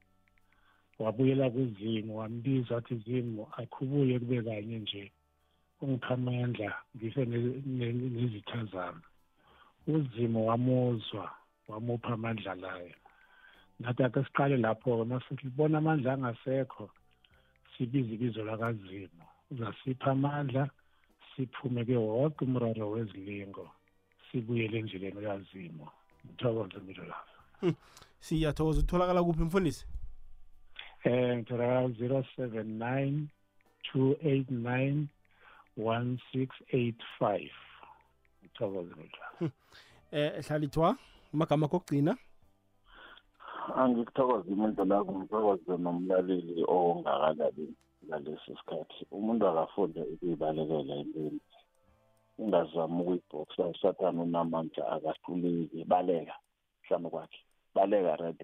wabuyela 0.98 1.50
kuzimu 1.50 2.18
wambiza 2.18 2.74
wathi 2.74 2.94
zimu 2.94 3.46
akhubuye 3.56 4.18
kube 4.18 4.42
kanye 4.42 4.78
nje. 4.78 5.12
Ungipha 5.80 6.14
amandla 6.14 6.74
ngife 6.96 7.24
nezitha 7.24 8.64
zami. 8.64 9.02
Uzimu 9.86 10.46
wamuzwa. 10.48 11.39
Wamupha 11.70 12.12
amandla 12.14 12.54
layo. 12.54 12.94
Nathi 13.80 14.02
ake 14.04 14.24
siqale 14.24 14.56
lapho-ke 14.56 15.04
masibona 15.04 15.78
amandla 15.78 16.12
angasekho 16.12 16.90
sibize 17.76 18.14
ibizo 18.14 18.44
lakazimu. 18.44 19.24
Uzasipha 19.50 20.10
amandla 20.10 20.70
siphume 21.36 21.84
ke 21.84 21.96
wonke 21.96 22.44
umraro 22.44 22.90
wezilingo 22.90 23.70
sibuyele 24.30 24.78
endleleni 24.78 25.20
kazimo 25.26 25.92
ngithokoze 26.26 26.76
impilo 26.76 27.04
lapho 27.04 27.74
siyathokoza. 28.20 28.80
Utholakala 28.80 29.22
kuphi 29.22 29.42
mfundisi? 29.42 29.86
Eh 31.04 31.36
ngitholakala 31.36 31.88
zero 31.88 32.24
seven 32.36 32.78
nine 32.78 33.28
two 33.82 34.16
eight 34.22 34.50
nine 34.50 35.08
one 35.76 36.18
six 36.32 36.48
eight 36.72 37.00
five. 37.18 37.52
Ngithokoze 38.42 38.90
impilo 38.90 39.18
lapho 39.20 39.50
eh 40.12 40.44
hlalithwa 40.44 40.96
amagama 41.34 41.68
kokugcina 41.68 42.12
angikuthokoza 43.80 44.48
umuntu 44.54 44.82
lakho 44.90 45.10
ngithokoze 45.18 45.72
nomlaleli 45.84 46.64
ongakalali 46.76 47.66
ngalesi 48.06 48.52
sikhathi. 48.58 49.00
Umuntu 49.16 49.42
akafunde 49.46 50.00
ukuyibalekela 50.12 50.94
empini 51.02 51.40
ungazami 52.42 52.96
ukuyibhoksa 53.02 53.62
usathane 53.72 54.20
unamandla 54.26 54.82
akahluleki 54.94 55.80
baleka 55.92 56.34
hlanu 56.84 57.08
kwakhe. 57.12 57.40
Baleka 57.74 58.16
red 58.20 58.38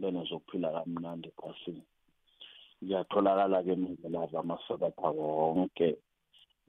lena 0.00 0.20
zokuphila 0.28 0.68
kamnandi 0.76 1.28
ephasini. 1.32 1.84
Kuyatholakala-ke 2.78 3.72
imindlelazo 3.76 4.36
amasabatha 4.38 5.08
wonke 5.18 5.88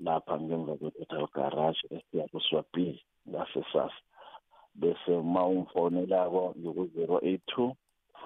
lapha 0.06 0.36
ngemva 0.41 0.74
kwe-total 0.80 1.26
garage 1.36 1.84
esiya 1.95 2.26
kuswabili 2.32 3.01
ngasesasa 3.30 4.01
bese 4.76 5.11
uma 5.11 5.45
ungifonelako 5.45 6.55
ngiku-zero 6.59 7.19
eight 7.24 7.41
two 7.45 7.76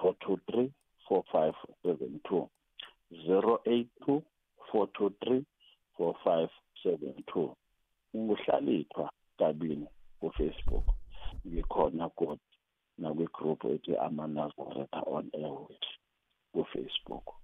four 0.00 0.14
two 0.18 0.36
three 0.50 0.72
four 1.08 1.24
five 1.32 1.54
seven 1.82 2.20
two. 2.28 2.48
zero 3.26 3.60
eight 3.64 3.88
two 4.04 4.22
four 4.70 4.88
two 4.92 5.10
three 5.24 5.44
four 5.96 6.14
five 6.24 6.50
seven 6.82 7.14
two. 7.32 7.56
Unguhlalithwa 8.14 9.10
kabini 9.38 9.86
kufacebook 10.20 10.84
ngikhona 11.46 12.08
kodwa 12.08 12.38
nakwi-group 12.98 13.64
ethi 13.64 13.96
ama-nazaretha 13.96 15.02
on 15.06 15.30
air 15.32 15.52
with 15.52 15.84
kufacebook. 16.52 17.34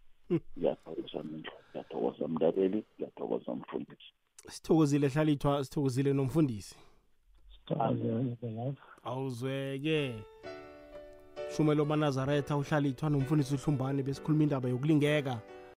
Ngiyathokoza 0.58 1.22
mindlo 1.22 1.52
ngiyathokoza 1.70 2.28
mlaleli 2.28 2.84
ngiyathokoza 2.96 3.54
mfundisi 3.54 4.12
sithokozile 4.48 5.08
hlalithwa 5.08 5.64
sithokozile 5.64 6.12
nomfundisi. 6.12 6.76
Awuzweke. 9.04 10.14
Shumelo 11.56 11.84
manazaretha 11.84 12.56
uhlalithwa 12.56 13.10
nomfundisi 13.10 13.54
uhlumbane 13.54 14.02
besikhuluma 14.02 14.42
indaba 14.42 14.68
yokulingeka. 14.68 15.40